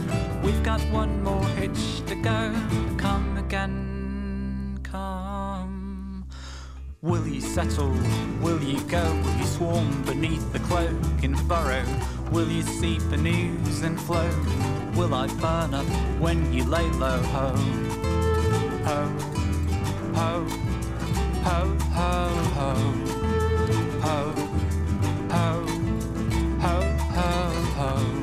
[0.43, 2.94] We've got one more hitch to go.
[3.55, 6.27] Come come.
[7.03, 7.95] Will you settle?
[8.43, 9.01] Will you go?
[9.23, 11.85] Will you swarm beneath the cloak in furrow?
[12.33, 14.29] Will you see the news and flow?
[14.97, 15.87] Will I burn up
[16.19, 17.19] when you lay low?
[17.35, 17.55] Ho,
[18.89, 19.07] ho,
[20.19, 20.45] ho,
[21.45, 21.61] ho,
[21.95, 22.27] ho,
[22.59, 22.75] ho,
[24.03, 24.35] ho,
[25.31, 25.67] ho,
[26.59, 26.81] ho,
[27.15, 27.35] ho.
[27.77, 28.14] Ho,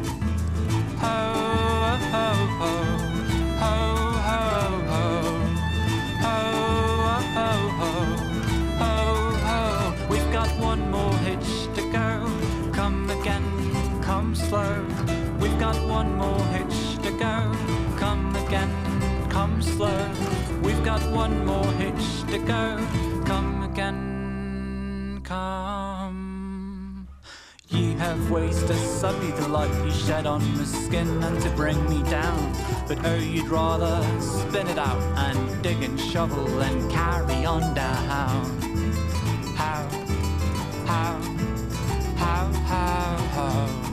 [19.81, 22.77] We've got one more hitch to go.
[23.25, 27.07] Come again, come.
[27.67, 32.03] Ye have wasted subtly the light you shed on my skin and to bring me
[32.03, 32.53] down.
[32.87, 38.45] But oh, you'd rather spin it out and dig and shovel and carry on down.
[39.55, 39.89] How,
[40.85, 41.19] how,
[42.17, 43.90] how, how, how,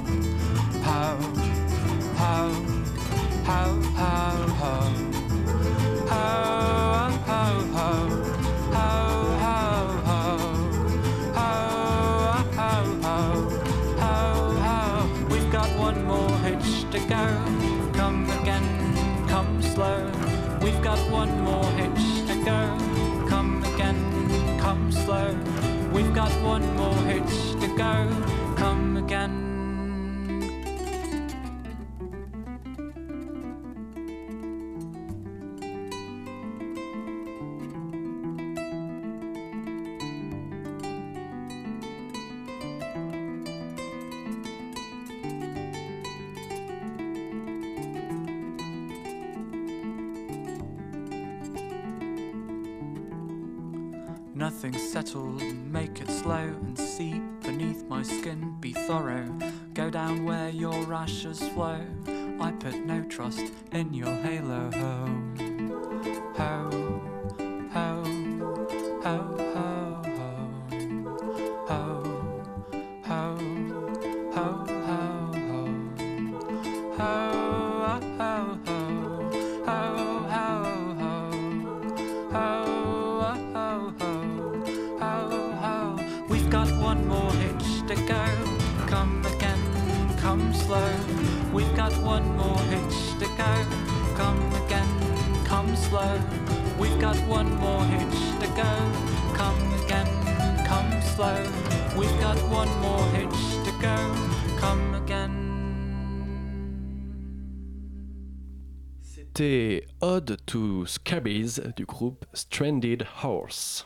[109.19, 113.85] C'était Ode to Scabies du groupe Stranded Horse.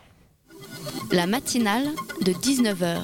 [1.11, 1.87] La matinale
[2.21, 3.03] de 19h.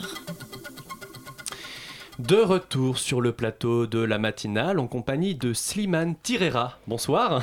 [2.18, 6.78] De retour sur le plateau de la matinale en compagnie de Slimane Tirera.
[6.86, 7.42] Bonsoir.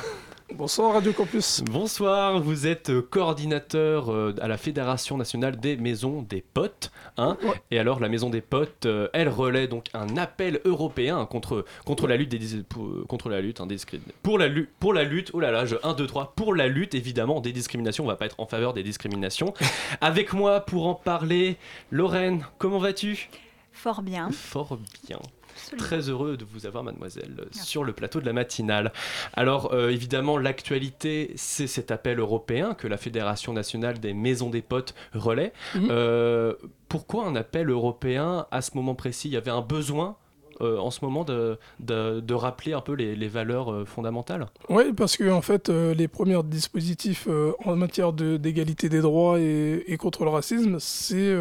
[0.57, 1.61] Bonsoir Radio Campus.
[1.69, 6.91] Bonsoir, vous êtes euh, coordinateur euh, à la Fédération nationale des maisons des potes.
[7.17, 7.37] hein.
[7.43, 7.61] Ouais.
[7.71, 12.07] Et alors la maison des potes, euh, elle relaie donc un appel européen contre, contre
[12.07, 12.63] la lutte des
[13.07, 13.75] contre la lutte hein, des
[14.23, 15.31] pour la lutte pour la lutte.
[15.33, 18.15] Oh là là, je 1 2 3 pour la lutte évidemment des discriminations, on va
[18.15, 19.53] pas être en faveur des discriminations.
[19.99, 21.57] Avec moi pour en parler,
[21.91, 23.29] Lorraine, comment vas-tu?
[23.73, 24.29] Fort bien.
[24.31, 25.19] Fort bien.
[25.65, 25.87] Absolument.
[25.87, 28.93] Très heureux de vous avoir, mademoiselle, sur le plateau de la matinale.
[29.33, 34.61] Alors, euh, évidemment, l'actualité, c'est cet appel européen que la Fédération nationale des maisons des
[34.61, 35.53] potes relaie.
[35.73, 35.87] Mhm.
[35.89, 36.53] Euh,
[36.87, 40.17] pourquoi un appel européen à ce moment précis Il y avait un besoin
[40.61, 45.41] en ce moment de, de, rappeler un peu les, valeurs fondamentales Oui, parce que en
[45.41, 47.27] fait, les premiers dispositifs
[47.63, 51.33] en matière d'égalité des droits et, contre le racisme, c'est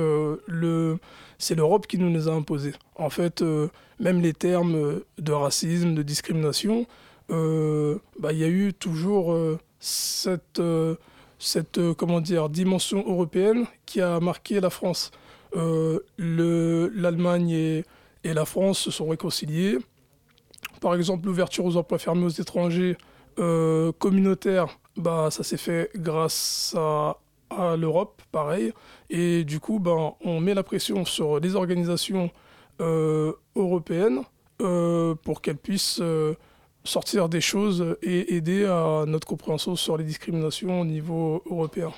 [0.46, 0.98] le
[1.38, 2.72] c'est l'Europe qui nous les a imposés.
[2.96, 3.44] En fait,
[4.00, 6.86] même les termes de racisme, de discrimination,
[7.28, 9.36] bah, il y a eu toujours
[9.78, 10.60] cette
[11.44, 15.10] cette euh, comment dire, dimension européenne qui a marqué la France.
[15.56, 17.84] Euh, L'Allemagne et,
[18.24, 19.78] et, la France se sont réconciliés.
[20.80, 22.96] Par exemple, l'ouverture aux emplois fermés aux étrangers
[23.38, 27.16] euh, communautaires, bah, ça s'est fait grâce à,
[27.76, 28.72] l'Europe, pareil.
[29.10, 32.30] Et du coup, ben, on met la pression sur les organisations
[32.80, 34.22] euh, européennes
[34.58, 36.00] pour qu'elles puissent
[36.84, 41.92] sortir des choses et aider à notre compréhension sur les discriminations au niveau européen.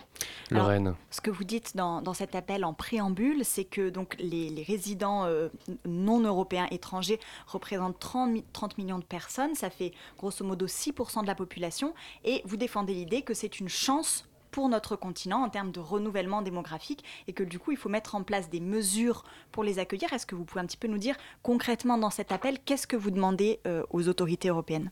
[0.51, 0.95] Lorraine.
[1.11, 4.63] ce que vous dites dans, dans, cet appel en préambule, c'est que donc les, les
[4.63, 5.49] résidents euh,
[5.85, 11.27] non européens étrangers représentent 30, 30, millions de personnes, ça fait grosso modo 6% de
[11.27, 11.93] la population,
[12.25, 14.25] et vous défendez l'idée que c'est une chance
[14.57, 18.15] pour notre continent en termes de renouvellement démographique et que du coup il faut mettre
[18.15, 20.11] en place des mesures pour les accueillir.
[20.15, 22.97] Est-ce que vous pouvez un petit peu nous dire concrètement dans cet appel, qu'est-ce que
[22.97, 24.91] vous demandez euh, aux autorités européennes?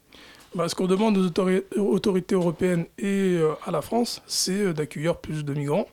[0.54, 5.16] Bah, Ce qu'on demande aux autorités européennes et euh, à la France, c'est euh, d'accueillir
[5.16, 5.86] plus de migrants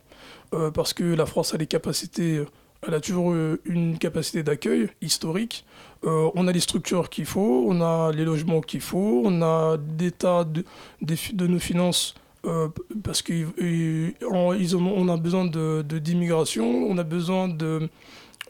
[0.74, 2.44] parce que la France a les capacités
[2.86, 3.32] elle a toujours
[3.64, 5.64] une capacité d'accueil historique.
[6.02, 10.44] on a les structures qu'il faut, on a les logements qu'il faut, on a l'état
[10.44, 10.62] de,
[11.00, 12.68] de, nos finances euh,
[13.04, 17.88] parce qu'on a besoin d'immigration, de, on a besoin de,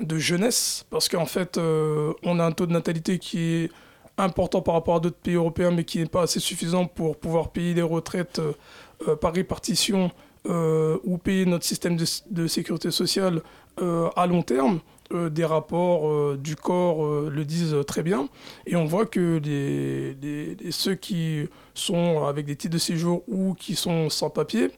[0.00, 3.70] de jeunesse, parce qu'en fait, euh, on a un taux de natalité qui est
[4.16, 7.50] important par rapport à d'autres pays européens, mais qui n'est pas assez suffisant pour pouvoir
[7.50, 10.10] payer les retraites euh, par répartition
[10.44, 13.42] ou payer notre système de, de sécurité sociale
[14.16, 14.80] à long terme.
[15.12, 18.28] Euh, des rapports euh, du corps euh, le disent très bien.
[18.66, 19.40] Et on voit que
[20.70, 24.70] ceux qui sont avec des titres de séjour ou qui sont sans papier,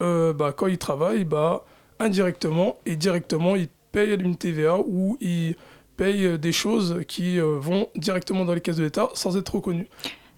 [0.00, 1.64] bah, quand ils travaillent, bah,
[1.98, 5.56] indirectement et directement, ils payent une TVA ou ils
[5.96, 9.86] payent des choses qui vont directement dans les caisses de l'État sans être reconnus.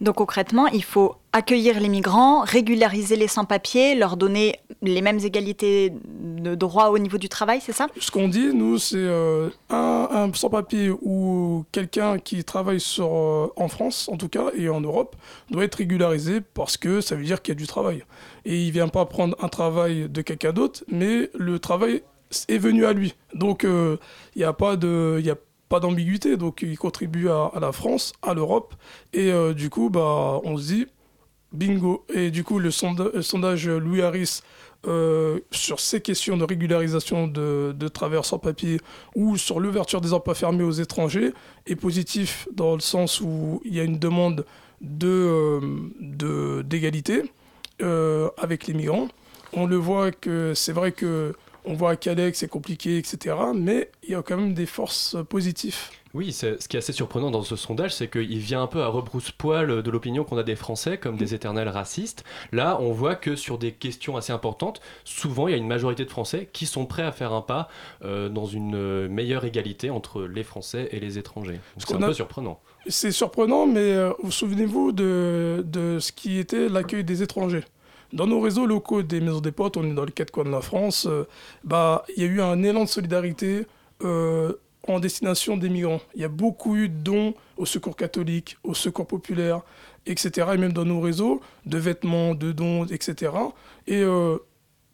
[0.00, 5.92] Donc concrètement, il faut accueillir les migrants, régulariser les sans-papiers, leur donner les mêmes égalités
[5.92, 7.86] de droits au niveau du travail, c'est ça?
[7.98, 14.08] Ce qu'on dit, nous, c'est euh, un, sans-papier ou quelqu'un qui travaille euh, en France,
[14.10, 15.16] en tout cas, et en Europe,
[15.50, 18.04] doit être régularisé parce que ça veut dire qu'il y a du travail.
[18.46, 22.02] Et il ne vient pas prendre un travail de quelqu'un d'autre, mais le travail
[22.48, 23.14] est venu à lui.
[23.34, 23.98] Donc euh,
[24.34, 25.20] il n'y a pas de...
[25.22, 25.36] Y a
[25.70, 26.36] pas d'ambiguïté.
[26.36, 28.74] Donc il contribue à, la France, à l'Europe.
[29.14, 30.86] Et euh, du coup, bah, on se dit,
[31.52, 32.04] bingo.
[32.12, 34.42] Et du coup, le, sondage Louis Harris
[34.86, 38.80] euh, sur ces questions de régularisation de, de travailleurs sans papier
[39.14, 41.32] ou sur l'ouverture des emplois fermés aux étrangers
[41.66, 44.46] est positif dans le sens où il y a une demande
[44.80, 47.22] de, euh, d'égalité
[48.36, 49.08] avec les migrants.
[49.54, 51.34] On le voit que c'est vrai que
[51.64, 53.36] on voit à Calais que c'est compliqué, etc.
[53.54, 55.76] Mais il y a quand même des forces positives.
[56.12, 58.88] Oui, ce qui est assez surprenant dans ce sondage, c'est qu'il vient un peu à
[58.88, 62.24] rebrousse-poil de l'opinion qu'on a des Français comme des éternels racistes.
[62.50, 66.04] Là, on voit que sur des questions assez importantes, souvent il y a une majorité
[66.04, 67.68] de Français qui sont prêts à faire un pas
[68.04, 71.60] euh, dans une meilleure égalité entre les Français et les étrangers.
[71.76, 72.60] C'est un peu surprenant.
[72.88, 77.64] C'est surprenant, mais euh, vous souvenez-vous de, de ce qui était l'accueil des étrangers?
[78.12, 80.50] Dans nos réseaux locaux des maisons des potes, on est dans les quatre coins de
[80.50, 81.24] la France, euh,
[81.64, 83.66] bah, il y a eu un élan de solidarité
[84.02, 84.54] euh,
[84.88, 86.00] en destination des migrants.
[86.14, 89.62] Il y a beaucoup eu de dons au secours catholique, au secours populaire,
[90.06, 90.48] etc.
[90.54, 93.32] Et même dans nos réseaux, de vêtements, de dons, etc.
[93.86, 94.38] Et euh,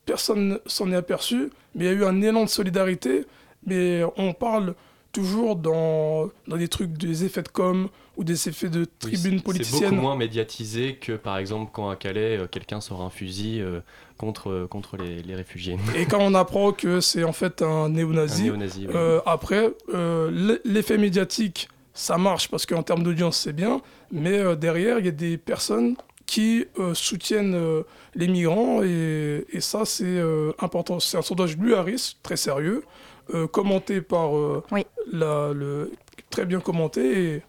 [0.05, 3.25] personne s'en est aperçu, mais il y a eu un élan de solidarité.
[3.65, 4.75] Mais on parle
[5.17, 7.89] toujours dans, dans des trucs, des effets de com
[8.19, 9.81] ou des effets de tribune politicienne.
[9.81, 13.63] C'est beaucoup moins médiatisé que par exemple quand à Calais, euh, quelqu'un sort un fusil
[13.63, 13.81] euh,
[14.19, 15.79] contre, euh, contre les, les, réfugiés.
[15.97, 18.51] Et quand on apprend que c'est en fait un néo-nazi,
[19.25, 19.73] après,
[20.67, 23.81] l'effet médiatique, ça marche parce qu'en termes d'audience, c'est bien,
[24.13, 25.97] mais derrière, il y a des personnes
[26.27, 27.59] qui soutiennent
[28.15, 30.21] les migrants et, et ça, c'est
[30.59, 31.01] important.
[31.01, 32.83] C'est un sondage Blue Harris, très sérieux.
[33.35, 34.63] Euh, commenté par euh,
[35.13, 35.93] la, le,
[36.31, 37.35] très bien commenté.
[37.35, 37.43] Et,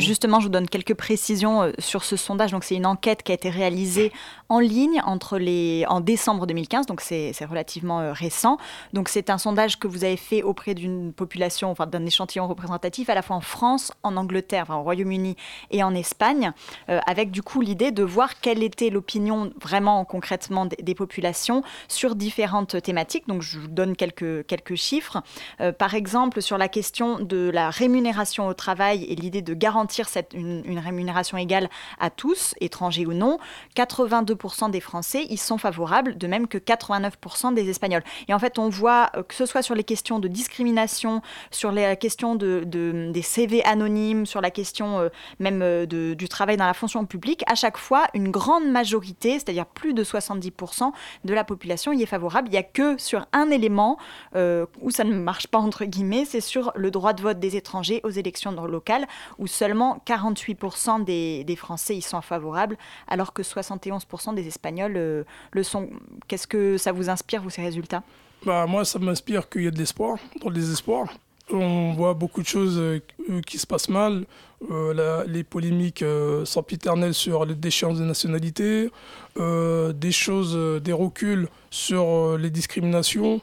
[0.00, 2.52] Justement, je vous donne quelques précisions euh, sur ce sondage.
[2.52, 4.12] Donc, c'est une enquête qui a été réalisée
[4.52, 8.58] en ligne entre les, en décembre 2015, donc c'est relativement euh, récent.
[8.92, 13.08] Donc c'est un sondage que vous avez fait auprès d'une population, enfin d'un échantillon représentatif
[13.08, 15.36] à la fois en France, en Angleterre, enfin, au Royaume-Uni
[15.70, 16.52] et en Espagne,
[16.90, 22.14] euh, avec du coup l'idée de voir quelle était l'opinion vraiment concrètement des, populations sur
[22.14, 23.26] différentes thématiques.
[23.28, 25.22] Donc je vous donne quelques, quelques chiffres.
[25.62, 30.08] Euh, par exemple, sur la question de la rémunération au travail et l'idée de garantir
[30.32, 31.68] une, rémunération égale
[32.00, 33.38] à tous, étrangers ou non,
[33.76, 38.02] 82% des Français y sont favorables, de même que 89% des Espagnols.
[38.28, 41.72] Et en fait, on voit euh, que ce soit sur les questions de discrimination, sur
[41.72, 45.08] les questions de, des CV anonymes, sur la question euh,
[45.38, 49.66] même euh, du travail dans la fonction publique, à chaque fois, une grande majorité, c'est-à-dire
[49.66, 50.90] plus de 70%
[51.24, 52.48] de la population y est favorable.
[52.48, 53.98] Il n'y a que sur un élément
[54.34, 58.00] où ça ne marche pas, entre guillemets, c'est sur le droit de vote des étrangers
[58.04, 59.01] aux élections locales,
[59.38, 62.76] où seulement 48% des, Français y sont favorables,
[63.08, 65.90] alors que 71% des Espagnols euh, le sont.
[66.28, 68.02] Qu'est-ce que ça vous inspire, vous, ces résultats?
[68.44, 71.08] Bah, Moi, ça m'inspire qu'il y a de l'espoir, dans le désespoir.
[71.50, 73.00] On voit beaucoup de choses euh,
[73.46, 74.24] qui se passent mal.
[74.70, 76.04] Euh, les polémiques
[76.44, 78.90] sempiternelles sur les déchéances de nationalité,
[79.36, 83.40] des choses, des reculs sur les discriminations,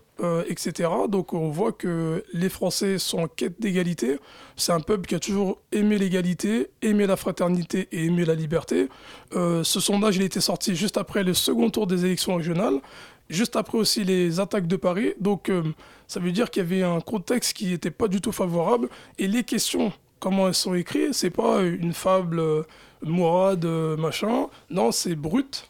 [0.47, 0.89] etc.
[1.09, 4.17] Donc on voit que les Français sont en quête d'égalité.
[4.55, 8.87] C'est un peuple qui a toujours aimé l'égalité, aimé la fraternité et aimé la liberté.
[9.33, 12.79] ce sondage, il été sorti juste après le second tour des élections régionales
[13.29, 15.13] juste après aussi les attaques de Paris.
[15.19, 15.51] Donc
[16.09, 18.89] ça veut dire qu'il y avait un contexte qui n'était pas du tout favorable.
[19.19, 22.63] Et les questions, comment elles sont écrites, c'est pas une fable euh,
[23.03, 24.47] mourade, euh, machin.
[24.71, 25.69] Non, c'est brut.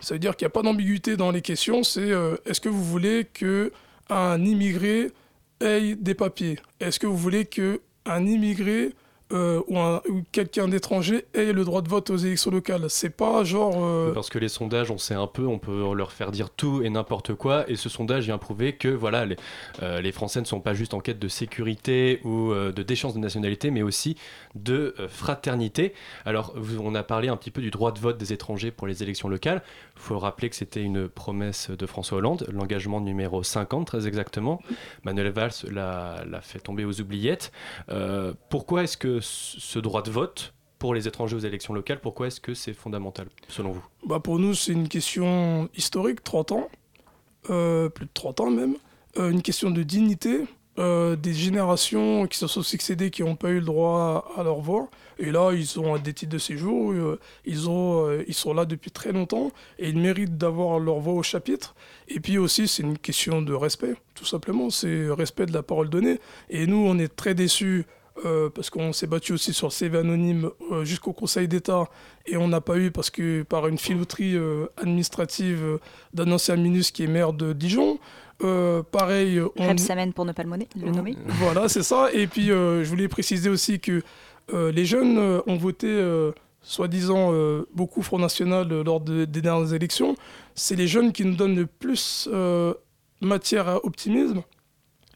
[0.00, 1.84] Ça veut dire qu'il n'y a pas d'ambiguïté dans les questions.
[1.84, 3.72] C'est euh, est-ce que vous voulez que
[4.10, 5.12] un immigré
[5.60, 6.58] ait des papiers?
[6.80, 8.94] Est-ce que vous voulez que un immigré
[9.32, 12.84] euh, ou, quelqu'un d'étranger ait le droit de vote aux élections locales.
[12.88, 13.74] C'est pas genre.
[13.76, 16.82] Euh, Parce que les sondages, on sait un peu, on peut leur faire dire tout
[16.82, 17.68] et n'importe quoi.
[17.70, 19.36] Et ce sondage vient prouver que voilà, les,
[19.82, 23.18] euh, les Français ne sont pas juste en quête de sécurité ou de déchéance de
[23.18, 24.16] nationalité, mais aussi
[24.54, 25.94] de fraternité.
[26.24, 29.02] Alors, on a parlé un petit peu du droit de vote des étrangers pour les
[29.02, 29.62] élections locales.
[30.02, 34.60] Il faut rappeler que c'était une promesse de François Hollande, l'engagement numéro 50 très exactement.
[35.04, 37.52] Manuel Valls l'a fait tomber aux oubliettes.
[38.50, 42.40] pourquoi est-ce que ce droit de vote pour les étrangers aux élections locales, pourquoi est-ce
[42.40, 43.84] que c'est fondamental, selon vous?
[44.04, 46.68] Bah Pour nous, c'est une question historique, 30 ans,
[47.50, 48.74] euh, plus de 30 ans même,
[49.16, 50.40] euh, une question de dignité,
[50.80, 54.60] euh, des générations qui se sont succédées qui n'ont pas eu le droit à leur
[54.60, 54.90] voix.
[55.18, 56.94] Et là, ils ont des titres de séjour,
[57.44, 61.22] ils, ont, ils sont là depuis très longtemps et ils méritent d'avoir leur voix au
[61.22, 61.74] chapitre.
[62.08, 64.70] Et puis aussi, c'est une question de respect, tout simplement.
[64.70, 66.20] C'est respect de la parole donnée.
[66.50, 67.86] Et nous, on est très déçus
[68.26, 71.88] euh, parce qu'on s'est battu aussi sur le CV anonyme euh, jusqu'au Conseil d'État
[72.26, 75.78] et on n'a pas eu parce que par une filouterie euh, administrative
[76.12, 77.98] d'un ancien ministre qui est maire de Dijon.
[78.38, 79.40] pareil.
[79.56, 79.78] On...
[79.78, 81.16] Semaine pour ne pas le, le nommer.
[81.26, 82.12] Voilà, c'est ça.
[82.12, 84.02] Et puis je voulais préciser aussi que
[84.52, 85.88] les jeunes ont voté
[86.60, 87.32] soi-disant
[87.74, 90.14] beaucoup Front National lors des dernières élections.
[90.54, 92.28] C'est les jeunes qui nous donnent le plus
[93.20, 94.42] matière à optimisme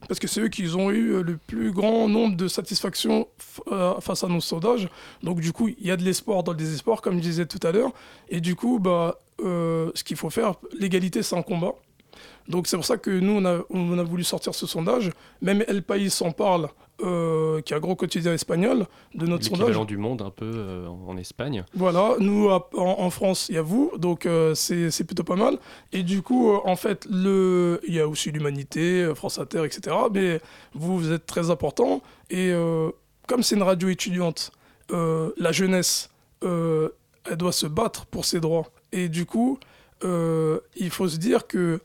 [0.08, 3.28] parce que c'est eux qui ont eu euh, le plus grand nombre de satisfactions
[3.68, 4.88] euh, face à nos sondages.
[5.22, 7.64] Donc du coup, il y a de l'espoir dans le désespoir, comme je disais tout
[7.66, 7.92] à l'heure.
[8.28, 11.74] Et du coup, bah, euh, ce qu'il faut faire, l'égalité, c'est un combat.
[12.48, 15.10] Donc c'est pour ça que nous, on a, on a voulu sortir ce sondage.
[15.42, 16.68] Même El País s'en parle
[17.02, 19.78] euh, qui est un gros quotidien espagnol, de notre sondage.
[19.86, 21.62] Du monde un peu euh, en Espagne.
[21.74, 25.58] Voilà, nous en, France, il y a vous, donc euh, c'est plutôt pas mal.
[25.92, 27.82] Et du coup, en fait, le...
[27.86, 29.94] il y a aussi l'humanité, France Inter, etc.
[30.10, 30.40] Mais
[30.72, 32.00] vous, vous êtes très important.
[32.30, 32.50] Et
[33.26, 34.50] comme c'est une radio étudiante,
[34.90, 36.08] la jeunesse,
[36.40, 38.70] elle doit se battre pour ses droits.
[38.92, 39.58] Et du coup,
[40.02, 41.80] il faut se dire que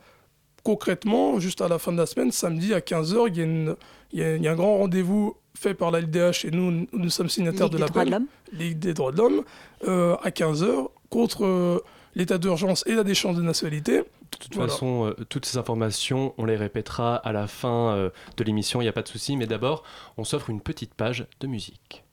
[0.63, 3.75] concrètement, juste à la fin de la semaine, samedi à 15h, il y a une
[4.13, 7.69] il y, a un grand rendez-vous fait par la LDH et nous, nous sommes signataires
[7.69, 8.19] de l'appel.
[8.51, 9.43] Ligue des droits de l'homme,
[9.87, 11.79] euh, à 15h, contre euh,
[12.15, 13.99] l'état d'urgence et la déchéance de nationalité.
[13.99, 18.81] De toute façon, euh, toutes ces informations, on les répétera à la fin de l'émission,
[18.81, 19.37] il n'y a pas de souci.
[19.37, 19.83] Mais d'abord,
[20.17, 22.03] on s'offre une petite page de musique.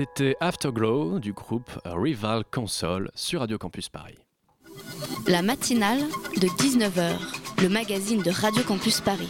[0.00, 4.16] C'était Afterglow du groupe Rival Console sur Radio Campus Paris.
[5.26, 6.00] La matinale
[6.40, 7.18] de 19h,
[7.60, 9.28] le magazine de Radio Campus Paris.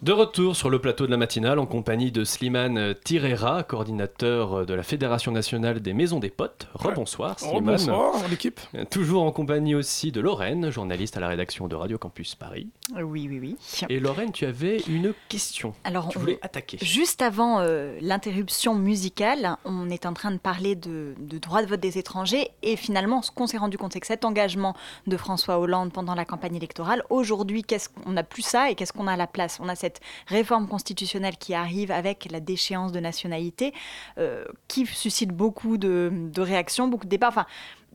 [0.00, 4.72] De retour sur le plateau de la matinale en compagnie de Slimane Tirera, coordinateur de
[4.72, 6.68] la Fédération nationale des maisons des potes.
[6.72, 7.78] Rebonsoir Slimane.
[7.78, 8.60] Bonsoir l'équipe.
[8.90, 12.68] Toujours en compagnie aussi de Lorraine, journaliste à la rédaction de Radio Campus Paris.
[12.94, 13.56] Oui, oui, oui.
[13.88, 15.74] Et Lorraine, tu avais une question.
[15.82, 16.78] Alors, tu voulais attaquer.
[16.80, 21.66] Juste avant euh, l'interruption musicale, on est en train de parler de, de droit de
[21.66, 24.76] vote des étrangers et finalement, ce qu'on s'est rendu compte, c'est que cet engagement
[25.08, 28.92] de François Hollande pendant la campagne électorale, aujourd'hui, qu'est-ce qu'on n'a plus ça et qu'est-ce
[28.92, 29.58] qu'on a à la place?
[29.60, 29.87] On a cette
[30.26, 33.72] réforme constitutionnelle qui arrive avec la déchéance de nationalité,
[34.18, 37.28] euh, qui suscite beaucoup de, réactions, beaucoup de débats.
[37.28, 37.46] Enfin,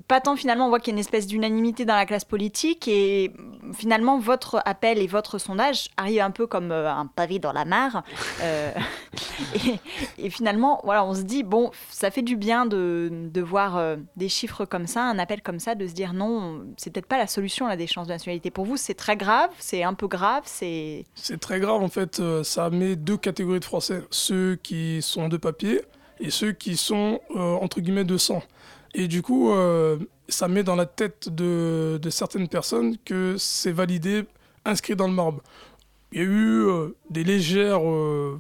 [0.08, 2.88] pas tant finalement, on voit qu'il y a une espèce d'unanimité dans la classe politique
[2.88, 3.32] et
[3.74, 7.66] finalement, votre appel et votre sondage arrivent un peu comme euh, un pavé dans la
[7.66, 8.04] mare.
[8.42, 8.72] Euh,
[10.18, 13.98] et, finalement, voilà, on se dit, bon, ça fait du bien de, de voir euh,
[14.16, 17.18] des chiffres comme ça, un appel comme ça, de se dire non, c'est peut-être pas
[17.18, 18.52] la solution, la déchéance de nationalité.
[18.52, 21.06] Pour vous, c'est très grave, c'est un peu grave, c'est...
[21.16, 25.38] C'est très grave, en fait, ça met deux catégories de Français, ceux qui sont de
[25.38, 25.82] papier
[26.20, 28.42] et ceux qui sont, entre guillemets, de sang.
[28.94, 29.98] Et du coup, euh,
[30.28, 34.26] ça met dans la tête de, certaines personnes que c'est validé,
[34.66, 35.42] inscrit dans le marbre.
[36.12, 38.40] Il y a eu euh, des légères, euh,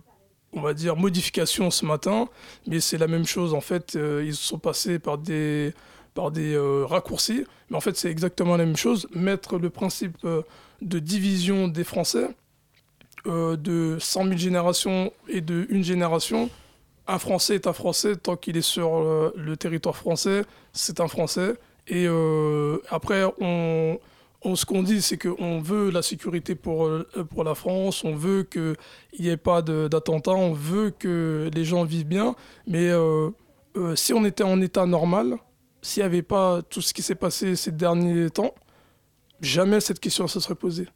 [0.54, 2.30] on va dire, modifications ce matin,
[2.68, 3.54] mais c'est la même chose.
[3.54, 5.74] En fait, euh, ils sont passés par des,
[6.32, 9.08] des raccourcis, mais en fait, c'est exactement la même chose.
[9.14, 10.18] Mettre le principe
[10.82, 12.30] de division des Français
[13.26, 16.49] de 100 000 générations et de une génération
[17.08, 19.01] un Français est un Français tant qu'il est sur
[19.36, 21.56] le, territoire français, c'est un Français.
[21.88, 23.99] Et euh, après, on,
[24.43, 26.89] on, ce qu'on dit, c'est qu'on veut la sécurité pour,
[27.29, 28.75] pour la France, on veut qu'il
[29.19, 32.35] n'y ait pas d'attentats, on veut que les gens vivent bien.
[32.67, 33.29] Mais euh,
[33.77, 35.37] euh, si on était en état normal,
[35.81, 38.53] s'il n'y avait pas tout ce qui s'est passé ces derniers temps,
[39.41, 40.87] jamais cette question se serait posée.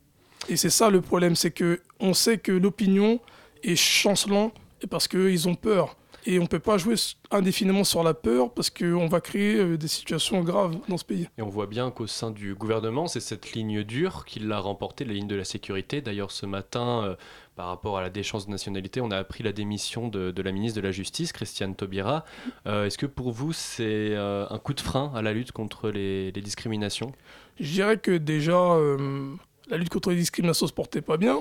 [0.49, 3.19] Et c'est ça le problème, c'est qu'on sait que l'opinion
[3.63, 4.53] est chancelante
[4.89, 5.97] parce qu'ils ont peur.
[6.29, 6.95] Et on ne peut pas jouer
[7.31, 11.29] indéfiniment sur la peur parce qu'on va créer des situations graves dans ce pays.
[11.37, 15.05] Et on voit bien qu'au sein du gouvernement, c'est cette ligne dure qui l'a remporté,
[15.05, 16.01] la ligne de la sécurité.
[16.01, 17.15] D'ailleurs, ce matin, euh,
[17.55, 20.51] par rapport à la déchéance de nationalité, on a appris la démission de, de la
[20.51, 22.25] ministre de la Justice, Christiane Taubira.
[22.65, 25.89] Euh, Est-ce que pour vous, c'est euh, un coup de frein à la lutte contre
[25.91, 27.13] les, les discriminations?
[27.57, 29.33] Je dirais que déjà, euh,
[29.69, 31.39] la lutte contre les discriminations ne se portait pas bien.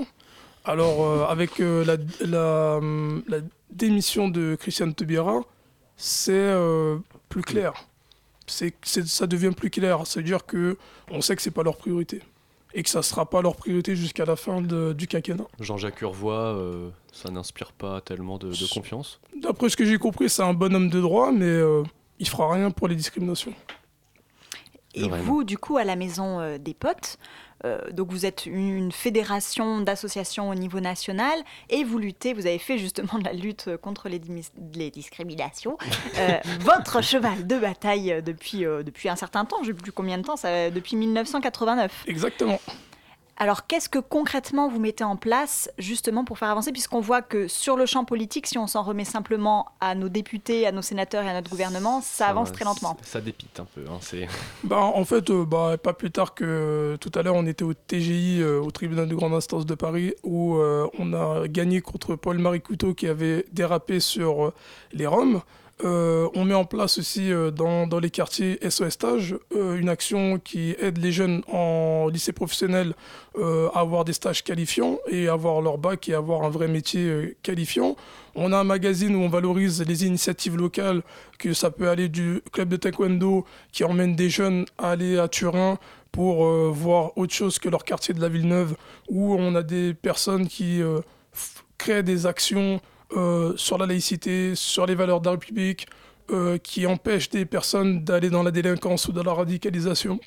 [0.67, 1.97] Alors, euh, avec euh, la,
[2.27, 2.81] la,
[3.29, 3.39] la,
[3.71, 5.43] démission de Christiane Taubira,
[5.97, 6.99] c'est euh,
[7.29, 7.73] plus clair.
[8.49, 10.05] C'est, ça devient plus clair.
[10.05, 12.21] C'est-à-dire qu'on sait que ce n'est pas leur priorité.
[12.75, 15.47] Et que ça ne sera pas leur priorité jusqu'à la fin de, du quinquennat.
[15.61, 16.61] Jean-Jacques Urvois,
[17.13, 19.21] ça n'inspire pas tellement de, de confiance?
[19.41, 21.59] D'après ce que j'ai compris, c'est un bonhomme de droit, mais
[22.19, 23.55] il ne fera rien pour les discriminations.
[24.97, 27.19] Et vous, du coup, à la maison des potes,
[27.65, 31.39] euh, donc vous êtes une fédération d'associations au niveau national
[31.71, 34.21] et vous luttez, vous avez fait justement de la lutte contre les,
[34.75, 35.79] les discriminations,
[36.19, 39.93] euh, votre cheval de bataille depuis, euh, depuis un certain temps, je ne sais plus
[39.93, 42.05] combien de temps, ça, depuis 1989.
[42.07, 42.61] Exactement.
[43.39, 47.49] Alors, qu'est-ce que concrètement vous mettez en place justement pour faire avancer, puisqu'on voit que
[47.49, 51.23] sur le champ politique, si on s'en remet simplement à nos députés, à nos sénateurs
[51.25, 52.97] et à notre gouvernement, ça, ça avance très lentement.
[53.03, 53.83] Ça dépite un peu.
[53.91, 54.27] Hein,
[54.65, 57.75] bah, en fait, euh, bah, pas plus tard que tout à l'heure, on était au
[57.75, 62.17] TGI, euh, au tribunal de grande instance de Paris, où euh, on a gagné contre
[62.17, 64.53] Paul-Marie Couteau qui avait dérapé sur
[64.93, 65.43] les Roms.
[65.85, 70.39] Euh, on met en place aussi euh, dans, les quartiers SOS Stage euh, une action
[70.39, 72.95] qui aide les jeunes en lycée professionnel
[73.75, 77.95] à avoir des stages qualifiants et avoir leur bac et avoir un vrai métier qualifiant.
[78.35, 81.03] On a un magazine où on valorise les initiatives locales,
[81.39, 85.29] que ça peut aller du club de taekwondo qui emmène des jeunes à aller à
[85.29, 85.79] Turin
[86.13, 88.75] pour voir autre chose que leur quartier de la Villeneuve,
[89.11, 90.81] où on a des personnes qui
[91.77, 92.81] créent des actions
[93.13, 95.87] euh, sur la laïcité, sur les valeurs de la République,
[96.33, 100.19] euh, qui empêchent des personnes d'aller dans la délinquance ou dans la radicalisation.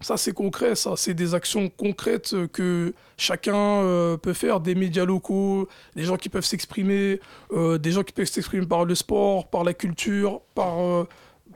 [0.00, 5.04] Ça, c'est concret, ça, c'est des actions concrètes que chacun euh, peut faire, des médias
[5.04, 7.20] locaux, des gens qui peuvent s'exprimer,
[7.54, 11.06] des gens qui peuvent s'exprimer par le sport, par la culture, par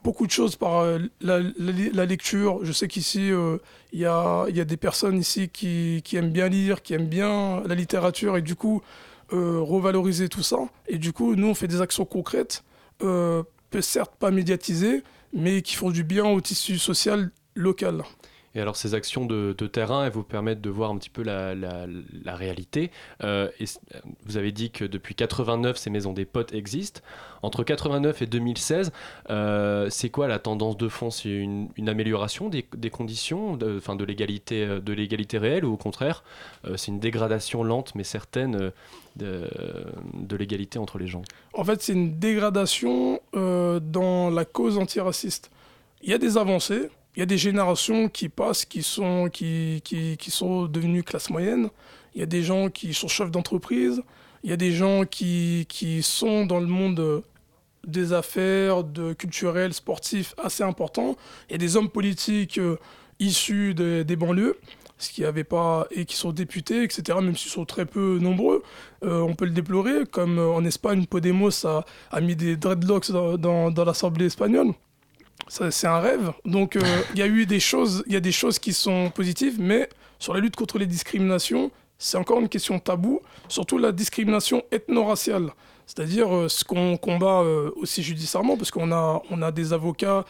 [0.04, 0.84] beaucoup de choses, par
[1.20, 2.60] la, lecture.
[2.64, 3.30] Je sais qu'ici,
[3.92, 7.08] il y a, y, a, des personnes ici qui, qui aiment bien lire, qui aiment
[7.08, 8.82] bien la littérature, et du coup,
[9.36, 10.58] revaloriser tout ça.
[10.88, 12.64] Et du coup, nous, on fait des actions concrètes,
[13.02, 13.42] euh,
[13.80, 15.02] certes pas médiatisées,
[15.32, 18.02] mais qui font du bien au tissu social local.
[18.54, 22.36] Et alors ces actions de, terrain, elles vous permettent de voir un petit peu la,
[22.36, 22.90] réalité.
[23.22, 23.64] Euh, et
[24.24, 27.00] vous avez dit que depuis 89, ces maisons des potes existent.
[27.42, 28.92] Entre 89 et 2016,
[29.30, 31.10] euh, c'est quoi la tendance de fond?
[31.10, 36.22] C'est une, amélioration des, conditions, de, enfin de l'égalité, de l'égalité réelle, ou au contraire,
[36.66, 38.72] euh, c'est une dégradation lente mais certaine
[39.16, 41.22] de, l'égalité entre les gens?
[41.54, 45.50] En fait, c'est une dégradation euh, dans la cause antiraciste.
[46.02, 49.82] Il y a des avancées, il y a des générations qui passent, qui sont, qui,
[49.82, 51.70] devenues classe moyenne.
[52.14, 54.02] Il y a des gens qui sont chefs d'entreprise.
[54.42, 55.66] Il y a des gens qui,
[56.02, 57.22] sont dans le monde
[57.86, 61.16] des affaires, de culturel, sportif assez important.
[61.48, 62.76] Il y a des hommes politiques euh,
[63.18, 64.58] issus de, des banlieues
[64.98, 67.18] ce qui pas et qui sont députés, etc.
[67.22, 68.62] Même s'ils sont très peu nombreux,
[69.02, 70.04] euh, on peut le déplorer.
[70.04, 74.74] Comme euh, en Espagne, Podemos a, mis des dreadlocks dans l'Assemblée espagnole
[75.50, 76.32] c'est un rêve.
[76.44, 79.10] Donc il euh, y a eu des choses, il y a des choses qui sont
[79.10, 79.88] positives, mais
[80.18, 85.50] sur la lutte contre les discriminations, c'est encore une question taboue, surtout la discrimination ethno-raciale.
[85.86, 90.24] C'est-à-dire euh, ce qu'on combat euh, aussi judiciairement, parce qu'on a, on a des avocats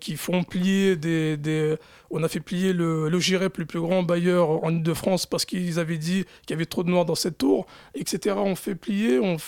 [0.00, 1.76] qui font plier des, des,
[2.10, 5.78] On a fait plier le, le GIREP, le plus grand bailleur en Ile-de-France, parce qu'ils
[5.78, 8.36] avaient dit qu'il y avait trop de noirs dans cette tour, etc.
[8.38, 9.38] On fait plier, on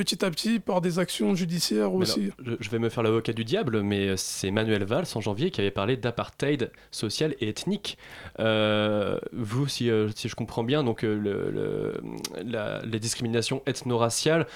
[0.00, 2.30] petit à petit par des actions judiciaires aussi.
[2.58, 5.70] je vais me faire l'avocat du diable, mais c'est Manuel Valls en janvier qui avait
[5.70, 7.98] parlé d'apartheid social et ethnique.
[8.38, 12.00] Euh, vous, si, euh, si, je comprends bien, donc euh, le,
[12.42, 14.46] la, les discriminations ethno-raciales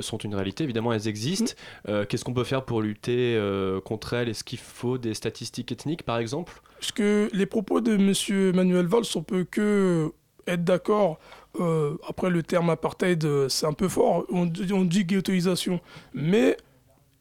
[0.00, 1.52] sont une réalité, évidemment elles existent.
[1.86, 2.06] Mm.
[2.06, 3.40] Qu'est-ce qu'on peut faire pour lutter
[3.84, 4.28] contre elles?
[4.28, 6.60] Est-ce qu'il faut des statistiques ethniques par exemple?
[6.80, 8.56] Parce que les propos de M.
[8.56, 10.12] Manuel Valls, on peut que
[10.48, 11.18] être d'accord
[11.60, 14.24] euh, après, le terme apartheid, euh, c'est un peu fort.
[14.30, 15.80] On, dit ghettoisation.
[16.14, 16.56] Mais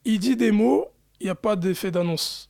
[0.05, 0.87] il dit des mots,
[1.19, 2.49] il n'y a pas d'effet d'annonce.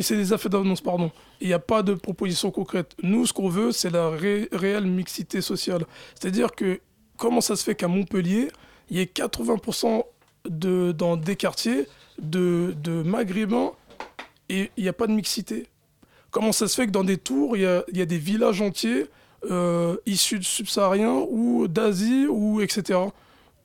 [0.00, 1.10] C'est des effets d'annonce, pardon.
[1.40, 2.94] Il n'y a pas de proposition concrète.
[3.02, 5.84] Nous, ce qu'on veut, c'est la réelle mixité sociale.
[6.14, 6.80] C'est-à-dire que
[7.16, 8.48] comment ça se fait qu'à Montpellier,
[8.88, 10.04] il y ait 80%
[10.48, 11.88] de, dans des quartiers
[12.20, 13.72] de, de maghrébins
[14.48, 15.66] et il n'y a pas de mixité?
[16.30, 18.60] Comment ça se fait que dans des tours, il y il y a des villages
[18.60, 19.06] entiers
[19.50, 23.00] euh, issus de subsahariens ou d'Asie ou etc.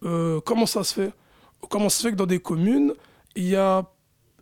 [0.04, 1.12] Euh, comment ça se fait?
[1.70, 2.94] Comment ça se fait que dans des communes,
[3.36, 3.86] il y a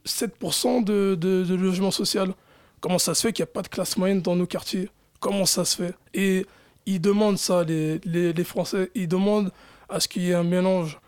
[0.05, 2.33] 7% de, logement social?
[2.79, 4.89] Comment ça se fait qu'il n'y a pas de classe moyenne dans nos quartiers?
[5.19, 5.95] Comment ça se fait?
[6.13, 6.45] Et
[6.85, 9.51] ils demandent ça, les, Français, ils demandent
[9.89, 10.99] à ce qu'il y ait un mélange,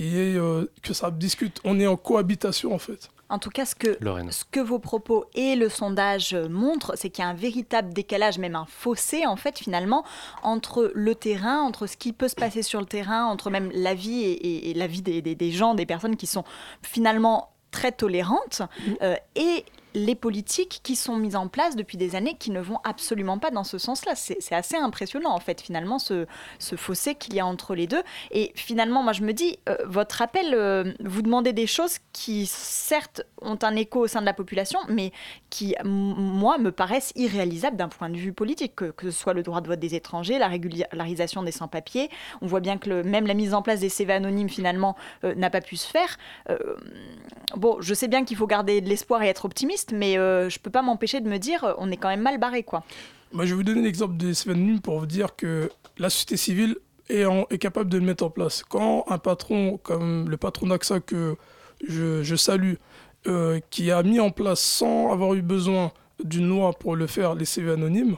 [0.00, 1.60] euh, que ça discute.
[1.64, 3.10] On est en cohabitation en fait.
[3.30, 3.98] En tout cas, ce que,
[4.30, 8.38] ce que vos propos et le sondage montrent, c'est qu'il y a un véritable décalage,
[8.38, 10.04] même un fossé, en fait, finalement,
[10.42, 13.94] entre le terrain, entre ce qui peut se passer sur le terrain, entre même la
[13.94, 16.44] vie et, et la vie des, des, des, gens, des personnes qui sont
[16.82, 18.92] finalement très tolérantes, mmh.
[19.02, 19.64] euh, et
[19.94, 23.50] les politiques qui sont mises en place depuis des années qui ne vont absolument pas
[23.50, 24.14] dans ce sens-là.
[24.14, 26.26] C'est assez impressionnant, en fait, finalement, ce,
[26.76, 28.02] fossé qu'il y a entre les deux.
[28.30, 32.46] Et finalement, moi, je me dis, euh, votre appel, euh, vous demandez des choses qui,
[32.46, 35.12] certes, ont un écho au sein de la population, mais
[35.50, 39.60] qui, moi, me paraissent irréalisables d'un point de vue politique, que, ce soit le droit
[39.60, 42.10] de vote des étrangers, la régularisation des sans-papiers.
[42.42, 45.50] On voit bien que même la mise en place des CV anonymes, finalement, euh, n'a
[45.50, 46.18] pas pu se faire.
[47.56, 50.58] Bon, je sais bien qu'il faut garder de l'espoir et être optimiste, mais euh, je
[50.58, 52.84] peux pas m'empêcher de me dire, euh, on est quand même mal barré, quoi.
[53.32, 56.36] Moi, je vais vous donner l'exemple des CV anonymes pour vous dire que la société
[56.36, 56.76] civile
[57.08, 58.62] est, capable de le mettre en place.
[58.68, 61.36] Quand un patron, comme le patron d'AXA que
[61.86, 62.74] je, salue,
[63.26, 67.34] euh, qui a mis en place sans avoir eu besoin d'une loi pour le faire,
[67.34, 68.16] les CV anonymes,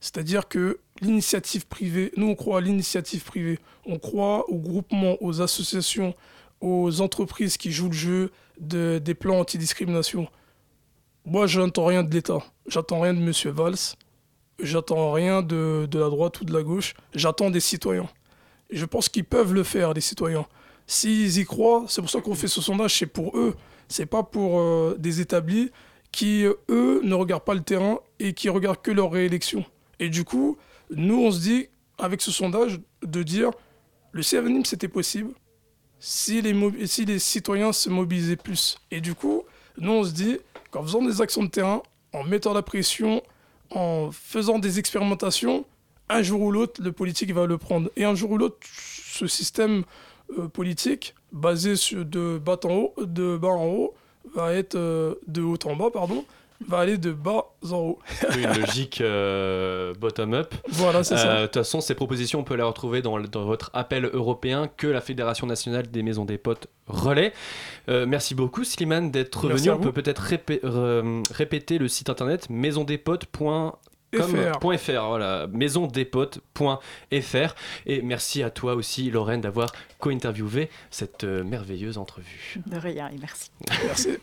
[0.00, 5.40] c'est-à-dire que l'initiative privée, nous on croit à l'initiative privée, on croit aux groupements, aux
[5.40, 6.14] associations,
[6.60, 10.28] aux entreprises qui jouent le jeu de, des plans antidiscrimination.
[11.24, 12.38] Moi, je n'entends rien de l'État.
[12.66, 13.32] J'attends rien de M.
[13.54, 13.96] Valls.
[14.60, 16.94] J'attends rien de, de, la droite ou de la gauche.
[17.14, 18.08] J'attends des citoyens.
[18.70, 20.46] Je pense qu'ils peuvent le faire, les citoyens.
[20.86, 23.54] S'ils y croient, c'est pour ça qu'on fait ce sondage, c'est pour eux.
[23.88, 25.70] C'est pas pour euh, des établis
[26.10, 29.64] qui, eux, ne regardent pas le terrain et qui regardent que leur réélection.
[29.98, 30.58] Et du coup,
[30.90, 31.68] nous, on se dit,
[31.98, 33.50] avec ce sondage, de dire
[34.12, 35.32] le CFNIM, c'était possible
[35.98, 38.76] si les, si les citoyens se mobilisaient plus.
[38.90, 39.44] Et du coup,
[39.78, 40.38] nous, on se dit,
[40.70, 43.22] qu'en faisant des actions de terrain, en mettant la pression,
[43.70, 45.64] en faisant des expérimentations,
[46.08, 47.90] un jour ou l'autre, le politique va le prendre.
[47.96, 49.84] Et un jour ou l'autre, ce système
[50.38, 53.94] euh, politique, basé sur de bas en haut,
[54.34, 56.24] va être euh, de haut en bas, pardon,
[56.66, 57.98] va aller de bas en haut.
[58.34, 60.54] oui, une logique euh, bottom-up.
[60.68, 61.40] Voilà, c'est ça.
[61.40, 64.86] De toute façon, ces propositions, on peut les retrouver dans, dans, votre appel européen que
[64.86, 67.32] la Fédération nationale des maisons des potes relaie.
[67.88, 69.70] Euh, merci beaucoup, Slimane, d'être venu.
[69.70, 70.60] On peut peut-être répé
[71.30, 73.78] répéter le site internet maisondespotes.fr
[74.16, 77.54] comme .fr, voilà, maisondespotes.fr.
[77.86, 82.60] Et merci à toi aussi, Lorraine, d'avoir co-interviewé cette euh, merveilleuse entrevue.
[82.66, 83.50] De rien, et merci.
[83.84, 84.18] Merci.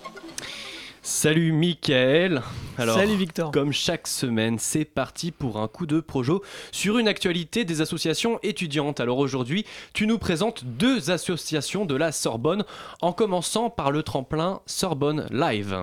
[1.13, 2.41] Salut Mickaël
[2.77, 6.41] Alors, Salut Victor Comme chaque semaine, c'est parti pour un coup de projo
[6.71, 9.01] sur une actualité des associations étudiantes.
[9.01, 12.63] Alors aujourd'hui, tu nous présentes deux associations de la Sorbonne,
[13.01, 15.75] en commençant par le tremplin Sorbonne Live.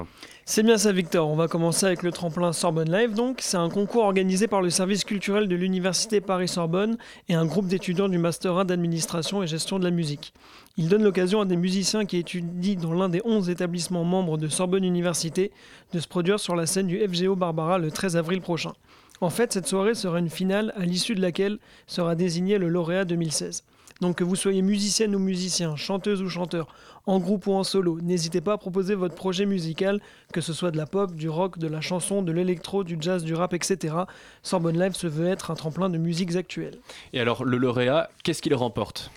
[0.46, 3.40] C'est bien ça Victor, on va commencer avec le tremplin Sorbonne Live donc.
[3.42, 6.96] C'est un concours organisé par le service culturel de l'Université Paris-Sorbonne
[7.28, 10.32] et un groupe d'étudiants du Master 1 d'administration et gestion de la musique.
[10.80, 14.46] Il donne l'occasion à des musiciens qui étudient dans l'un des 11 établissements membres de
[14.46, 15.50] Sorbonne Université
[15.92, 18.74] de se produire sur la scène du FGO Barbara le 13 avril prochain.
[19.20, 21.58] En fait, cette soirée sera une finale à l'issue de laquelle
[21.88, 23.64] sera désigné le lauréat 2016.
[24.00, 26.68] Donc que vous soyez musicienne ou musicien, chanteuse ou chanteur,
[27.06, 30.00] en groupe ou en solo, n'hésitez pas à proposer votre projet musical,
[30.32, 33.24] que ce soit de la pop, du rock, de la chanson, de l'électro, du jazz,
[33.24, 33.96] du rap, etc.
[34.44, 36.78] Sorbonne Live se veut être un tremplin de musiques actuelles.
[37.12, 39.10] Et alors, le lauréat, qu'est-ce qu'il remporte?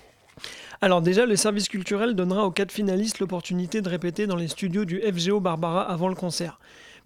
[0.82, 4.86] Alors déjà, le service culturel donnera aux quatre finalistes l'opportunité de répéter dans les studios
[4.86, 6.60] du FGO Barbara avant le concert.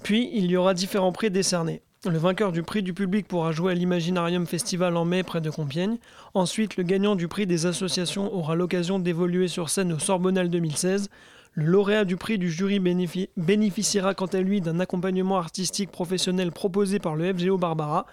[0.03, 1.82] Puis, il y aura différents prix décernés.
[2.09, 5.49] Le vainqueur du prix du public pourra jouer à l'Imaginarium Festival en mai près de
[5.49, 5.97] Compiègne.
[6.36, 11.09] Ensuite, le gagnant du prix des associations aura l'occasion d'évoluer sur scène au Sorbonnal 2016.
[11.53, 16.51] Le lauréat du prix du jury bénéfi- bénéficiera quant à lui d'un accompagnement artistique professionnel
[16.51, 18.05] proposé par le FGO Barbara.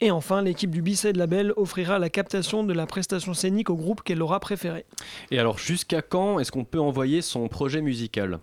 [0.00, 4.02] Et enfin, l'équipe du Bicet Label offrira la captation de la prestation scénique au groupe
[4.02, 4.84] qu'elle aura préféré.
[5.30, 8.40] Et alors, jusqu'à quand est-ce qu'on peut envoyer son projet musical?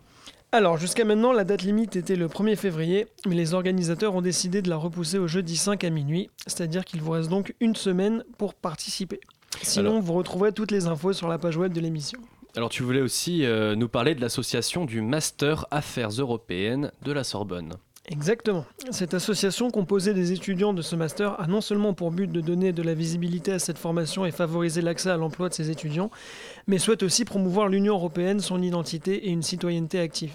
[0.53, 4.61] Alors, jusqu'à maintenant, la date limite était le 1er février, mais les organisateurs ont décidé
[4.61, 8.23] de la repousser au jeudi 5 à minuit, c'est-à-dire qu'il vous reste donc une semaine
[8.37, 9.19] pour participer.
[9.61, 12.19] Sinon, Alors- vous retrouverez toutes les infos sur la page web de l'émission.
[12.57, 17.23] Alors, tu voulais aussi euh, nous parler de l'association du Master Affaires européennes de la
[17.23, 17.75] Sorbonne.
[18.07, 18.65] Exactement.
[18.89, 22.73] Cette association composée des étudiants de ce master a non seulement pour but de donner
[22.73, 26.09] de la visibilité à cette formation et favoriser l'accès à l'emploi de ses étudiants,
[26.67, 30.33] mais souhaite aussi promouvoir l'Union européenne, son identité et une citoyenneté active.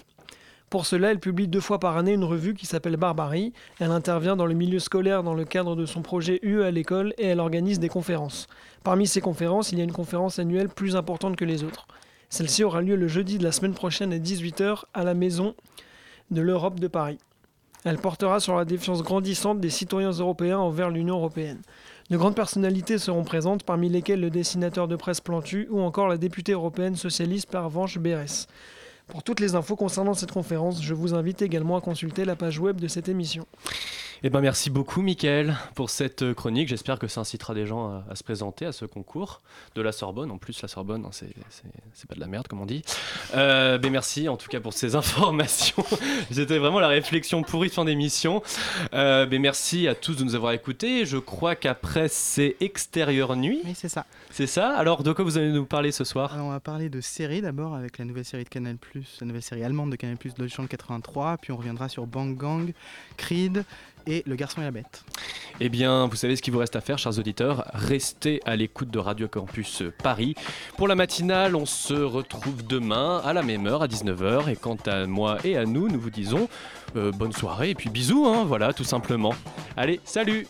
[0.71, 3.53] Pour cela, elle publie deux fois par année une revue qui s'appelle Barbarie.
[3.79, 7.15] Elle intervient dans le milieu scolaire dans le cadre de son projet UE à l'école
[7.19, 8.49] et elle organise des conférences.
[8.83, 11.87] Parmi ces conférences, il y a une conférence annuelle plus importante que les autres.
[12.31, 15.55] Celle-ci aura lieu le jeudi de la semaine prochaine à 18h à la Maison
[16.33, 17.19] de l'Europe de Paris.
[17.89, 21.63] Elle portera sur la défiance grandissante des citoyens européens envers l'Union européenne.
[22.11, 26.17] De grandes personnalités seront présentes, parmi lesquelles le dessinateur de presse Plantu ou encore la
[26.17, 28.49] députée européenne socialiste Pervenche Berès.
[29.07, 32.59] Pour toutes les infos concernant cette conférence, je vous invite également à consulter la page
[32.59, 33.47] web de cette émission.
[34.23, 36.69] Eh ben, merci beaucoup, Mickaël, pour cette euh, chronique.
[36.69, 39.43] J'espère que ça incitera des gens à, à se présenter à ce concours
[39.75, 40.31] de la Sorbonne.
[40.31, 41.27] En plus, la Sorbonne, hein, c'est-
[42.09, 42.83] pas de la merde, comme on dit.
[43.35, 45.85] Euh, ben, merci, en tout cas, pour ces informations.
[46.31, 48.43] C'était vraiment la réflexion pourrie de fin d'émission.
[48.95, 51.05] Euh, ben, merci à tous de nous avoir écoutés.
[51.05, 53.61] Je crois qu'après, c'est Extérieur Nuit.
[53.65, 54.07] Oui, c'est ça.
[54.31, 56.33] C'est ça Alors, de quoi vous allez nous parler ce soir?
[56.33, 58.77] Alors, on va parler de séries d'abord avec la nouvelle série de Canal+,
[59.21, 62.73] la nouvelle série allemande de Canal+, Deutschland 83, puis on reviendra sur Bang Gang,
[63.19, 63.65] Creed
[64.07, 65.05] et Le Garçon et la Bête.
[65.61, 67.65] Eh bien, vous savez ce qu'il vous reste à faire, chers auditeurs.
[67.73, 70.35] Restez à l'écoute de Radio Campus Paris.
[70.77, 74.51] Pour la matinale, on se retrouve demain à la même heure, à 19h.
[74.51, 76.49] Et quant à moi et à nous, nous vous disons
[76.97, 79.35] euh, bonne soirée et puis bisous, hein, voilà, tout simplement.
[79.77, 80.47] Allez, salut